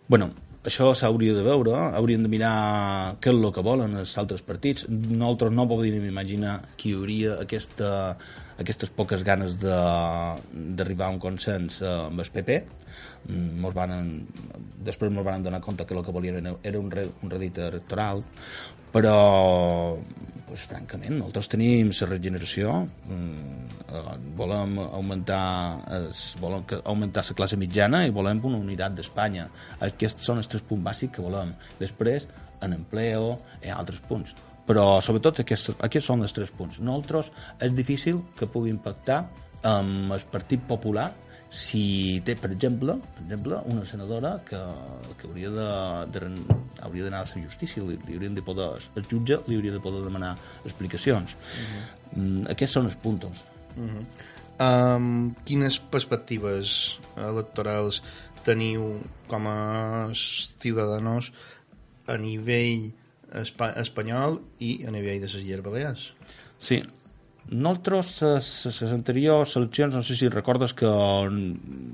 Bueno, 0.07 0.29
això 0.65 0.89
s'hauria 0.97 1.35
de 1.37 1.43
veure, 1.45 1.75
haurien 1.97 2.23
de 2.25 2.29
mirar 2.29 3.17
què 3.21 3.29
és 3.29 3.37
el 3.37 3.51
que 3.53 3.63
volen 3.65 3.99
els 3.99 4.15
altres 4.17 4.41
partits. 4.45 4.87
Nosaltres 4.89 5.53
no 5.53 5.67
podríem 5.69 6.07
imaginar 6.09 6.55
que 6.77 6.95
hauria 6.97 7.35
aquesta, 7.43 7.89
aquestes 8.57 8.89
poques 8.89 9.23
ganes 9.27 9.59
d'arribar 9.61 11.11
a 11.11 11.13
un 11.13 11.21
consens 11.21 11.81
eh, 11.83 11.91
amb 12.07 12.23
el 12.23 12.33
PP. 12.33 12.57
Mm, 13.25 13.61
mos 13.61 13.73
van, 13.77 14.09
després 14.85 15.11
ens 15.11 15.25
van 15.25 15.45
donar 15.45 15.61
compte 15.61 15.85
que 15.85 15.93
el 15.97 16.03
que 16.05 16.13
volien 16.13 16.41
era 16.41 16.79
un, 16.79 16.91
re, 16.91 17.07
un 17.21 17.33
redit 17.33 17.57
electoral, 17.57 18.23
però 18.95 19.97
pues, 20.47 20.63
francament, 20.69 21.17
nosaltres 21.19 21.49
tenim 21.51 21.89
la 21.91 22.07
regeneració, 22.07 22.77
mm, 23.09 23.65
volem 24.39 24.77
augmentar, 24.85 25.81
es, 25.97 26.21
volem 26.39 26.63
augmentar 26.77 27.25
la 27.27 27.35
classe 27.35 27.59
mitjana 27.59 28.05
i 28.07 28.13
volem 28.15 28.39
una 28.47 28.61
unitat 28.61 28.95
d'Espanya. 28.95 29.49
Aquests 29.83 30.23
són 30.23 30.39
els 30.39 30.47
tres 30.47 30.63
punts 30.63 30.85
bàsics 30.85 31.15
que 31.17 31.25
volem. 31.25 31.51
Després, 31.79 32.29
en 32.63 32.77
empleo 32.77 33.35
i 33.65 33.73
altres 33.73 33.99
punts. 34.07 34.31
Però, 34.65 35.01
sobretot, 35.03 35.43
aquests, 35.43 35.75
aquests 35.85 36.07
són 36.07 36.23
els 36.23 36.33
tres 36.33 36.49
punts. 36.55 36.79
Nosaltres 36.79 37.33
és 37.59 37.75
difícil 37.75 38.23
que 38.39 38.47
pugui 38.47 38.71
impactar 38.71 39.25
amb 39.65 40.15
el 40.15 40.23
Partit 40.31 40.63
Popular 40.69 41.11
si 41.55 42.19
té, 42.27 42.35
per 42.35 42.49
exemple, 42.51 42.97
per 43.15 43.23
exemple 43.23 43.61
una 43.71 43.85
senadora 43.87 44.33
que, 44.47 44.59
que 45.15 45.29
hauria 45.29 45.51
de, 45.53 45.67
de 46.11 46.21
hauria 46.83 47.05
d'anar 47.05 47.21
a 47.23 47.29
la 47.29 47.43
justícia, 47.45 47.83
li, 47.87 47.95
li 48.03 48.17
haurien 48.17 48.35
de 48.35 48.43
poder, 48.43 48.67
el 48.99 49.07
jutge 49.07 49.39
li 49.47 49.55
hauria 49.55 49.77
de 49.77 49.79
poder 49.79 50.03
demanar 50.03 50.33
explicacions. 50.65 51.35
Uh 51.35 51.63
-huh. 51.63 52.17
mm, 52.19 52.47
aquests 52.51 52.73
són 52.73 52.91
els 52.91 52.95
puntos. 52.95 53.45
Uh 53.77 53.87
-huh. 53.87 54.03
um, 54.67 55.33
quines 55.45 55.79
perspectives 55.79 56.99
electorals 57.15 58.03
teniu 58.43 58.99
com 59.27 59.47
a 59.47 60.11
ciutadans 60.13 61.31
a 62.07 62.17
nivell 62.17 62.91
espa 63.33 63.71
espanyol 63.81 64.41
i 64.59 64.85
a 64.87 64.91
nivell 64.91 65.19
de 65.19 65.25
les 65.25 65.35
Illes 65.35 65.63
Balears? 65.63 66.13
Sí, 66.59 66.83
nosaltres, 67.49 68.09
les 68.65 68.91
anteriors 68.91 69.55
eleccions, 69.59 69.95
no 69.95 70.03
sé 70.03 70.15
si 70.15 70.29
recordes 70.29 70.73
que 70.73 70.87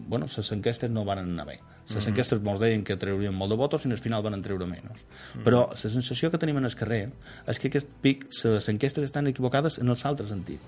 bueno, 0.08 0.26
les 0.26 0.52
enquestes 0.52 0.92
no 0.92 1.06
van 1.06 1.20
anar 1.20 1.46
bé. 1.46 1.60
Les 1.60 1.96
mm 1.96 2.00
-hmm. 2.00 2.10
enquestes 2.10 2.40
ens 2.40 2.60
deien 2.60 2.84
que 2.84 2.96
treurien 2.96 3.36
molt 3.36 3.52
de 3.52 3.58
votos 3.58 3.86
i 3.86 3.92
al 3.92 3.98
final 3.98 4.24
van 4.24 4.42
treure 4.42 4.66
menys. 4.66 4.84
Mm 4.86 5.40
-hmm. 5.40 5.44
Però 5.44 5.70
la 5.70 5.76
sensació 5.76 6.32
que 6.32 6.38
tenim 6.38 6.58
en 6.58 6.66
el 6.66 6.76
carrer 6.76 7.12
és 7.48 7.60
que 7.60 7.68
aquest 7.68 7.88
pic, 8.02 8.28
les 8.44 8.70
enquestes 8.70 9.04
estan 9.04 9.28
equivocades 9.28 9.78
en 9.78 9.90
el 9.90 9.98
altre 10.04 10.28
sentit. 10.28 10.60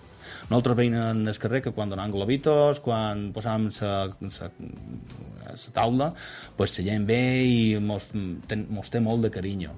Nosaltres 0.49 0.79
en 0.87 1.27
el 1.27 1.39
carrer 1.39 1.61
que 1.61 1.73
quan 1.75 1.89
donem 1.89 2.11
globitos, 2.11 2.79
quan 2.83 3.29
posàvem 3.35 3.69
la 3.73 5.55
taula, 5.75 6.13
pues 6.57 6.79
la 6.79 6.85
gent 6.89 7.07
ve 7.07 7.21
i 7.43 7.61
mos, 7.79 8.11
ten, 8.47 8.67
mos 8.69 8.89
té 8.89 9.03
molt 9.03 9.27
de 9.27 9.33
carinyo 9.33 9.75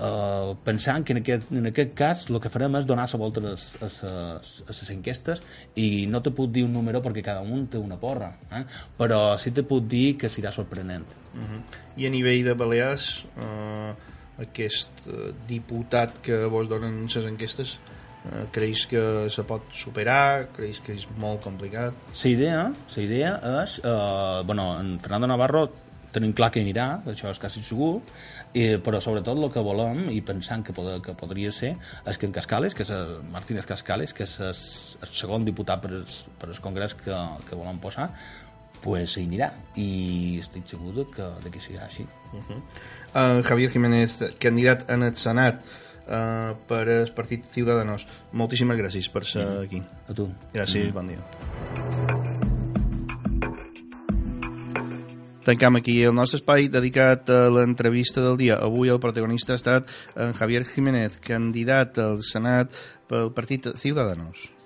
eh, 0.00 0.54
pensant 0.64 1.04
que 1.04 1.12
en 1.12 1.20
aquest, 1.22 1.50
en 1.52 1.70
aquest 1.70 1.94
cas 1.98 2.24
el 2.30 2.38
que 2.42 2.50
farem 2.52 2.76
és 2.78 2.86
donar 2.86 3.08
la 3.10 3.20
volta 3.20 3.42
a 3.42 3.46
les, 3.48 4.90
enquestes 4.94 5.42
i 5.76 6.06
no 6.10 6.22
te 6.22 6.32
puc 6.34 6.52
dir 6.54 6.64
un 6.66 6.76
número 6.76 7.02
perquè 7.04 7.24
cada 7.24 7.42
un 7.42 7.66
té 7.70 7.80
una 7.80 7.98
porra, 8.00 8.32
eh? 8.52 8.64
però 8.98 9.36
sí 9.38 9.52
te 9.54 9.64
puc 9.66 9.88
dir 9.88 10.16
que 10.18 10.30
serà 10.32 10.52
sorprenent. 10.54 11.06
Uh 11.34 11.40
-huh. 11.40 11.60
I 11.96 12.06
a 12.06 12.10
nivell 12.10 12.44
de 12.44 12.54
Balears, 12.54 13.26
eh, 13.36 13.94
aquest 14.38 15.06
eh, 15.06 15.34
diputat 15.48 16.18
que 16.22 16.44
vos 16.46 16.68
donen 16.68 17.06
les 17.06 17.26
enquestes, 17.26 17.78
eh, 18.28 18.46
creus 18.52 18.86
que 18.90 19.02
se 19.32 19.44
pot 19.48 19.66
superar? 19.74 20.48
Creus 20.56 20.80
que 20.84 20.94
és 20.96 21.08
molt 21.18 21.42
complicat? 21.44 21.96
La 22.12 22.30
idea, 22.30 22.62
la 22.72 23.02
idea 23.02 23.34
és... 23.62 23.80
Eh, 23.82 24.40
bueno, 24.46 24.70
en 24.80 24.98
Fernando 25.02 25.30
Navarro 25.30 25.68
tenim 26.12 26.32
clar 26.32 26.50
que 26.52 26.60
anirà, 26.62 26.88
això 27.10 27.30
és 27.30 27.40
quasi 27.40 27.62
segur, 27.64 27.98
i, 28.56 28.78
però 28.84 29.00
sobretot 29.04 29.38
el 29.38 29.50
que 29.52 29.62
volem, 29.64 30.06
i 30.14 30.20
pensant 30.24 30.64
que, 30.64 30.74
pod 30.76 31.02
que 31.04 31.14
podria 31.18 31.52
ser, 31.52 31.74
és 32.08 32.18
que 32.18 32.28
en 32.28 32.34
Cascales, 32.34 32.74
que 32.74 32.84
és 32.86 32.92
el 32.94 33.18
Martínez 33.32 33.68
Cascales, 33.68 34.14
que 34.16 34.24
és 34.24 34.38
el, 34.40 34.62
el 35.04 35.16
segon 35.20 35.44
diputat 35.46 35.82
per 35.84 35.92
el, 36.00 36.06
per 36.40 36.50
el 36.50 36.62
congrés 36.64 36.96
que, 36.98 37.16
que 37.48 37.58
volem 37.58 37.80
posar, 37.82 38.08
pues 38.82 39.16
hi 39.18 39.26
anirà 39.26 39.50
i 39.80 40.38
estic 40.40 40.68
segur 40.70 40.94
de 41.00 41.04
que, 41.12 41.26
de 41.42 41.52
que 41.52 41.60
sigui 41.60 41.80
així. 41.82 42.06
Uh 42.32 42.40
-huh. 42.40 42.60
uh, 42.60 43.42
Javier 43.42 43.70
Jiménez, 43.70 44.16
candidat 44.38 44.88
en 44.90 45.02
el 45.02 45.16
Senat 45.16 45.62
uh, 46.08 46.56
per 46.68 46.88
el 46.88 47.12
Partit 47.14 47.44
Ciudadanos, 47.52 48.06
moltíssimes 48.32 48.78
gràcies 48.78 49.08
per 49.12 49.24
ser 49.24 49.46
-huh. 49.46 49.64
aquí. 49.64 49.82
A 50.08 50.14
tu. 50.14 50.28
Gràcies, 50.52 50.88
-huh. 50.88 50.92
bon 50.92 51.06
dia. 51.06 51.18
Tancam 55.48 55.76
aquí 55.76 56.02
el 56.02 56.12
nostre 56.12 56.40
espai 56.42 56.68
dedicat 56.68 57.30
a 57.30 57.48
l'entrevista 57.48 58.20
del 58.20 58.36
dia. 58.36 58.58
Avui 58.60 58.90
el 58.90 59.00
protagonista 59.00 59.54
ha 59.54 59.56
estat 59.56 59.88
en 60.14 60.34
Javier 60.34 60.64
Jiménez, 60.64 61.16
candidat 61.24 61.96
al 61.98 62.20
Senat 62.20 62.68
pel 63.08 63.32
partit 63.32 63.64
Ciudadanos. 63.80 64.57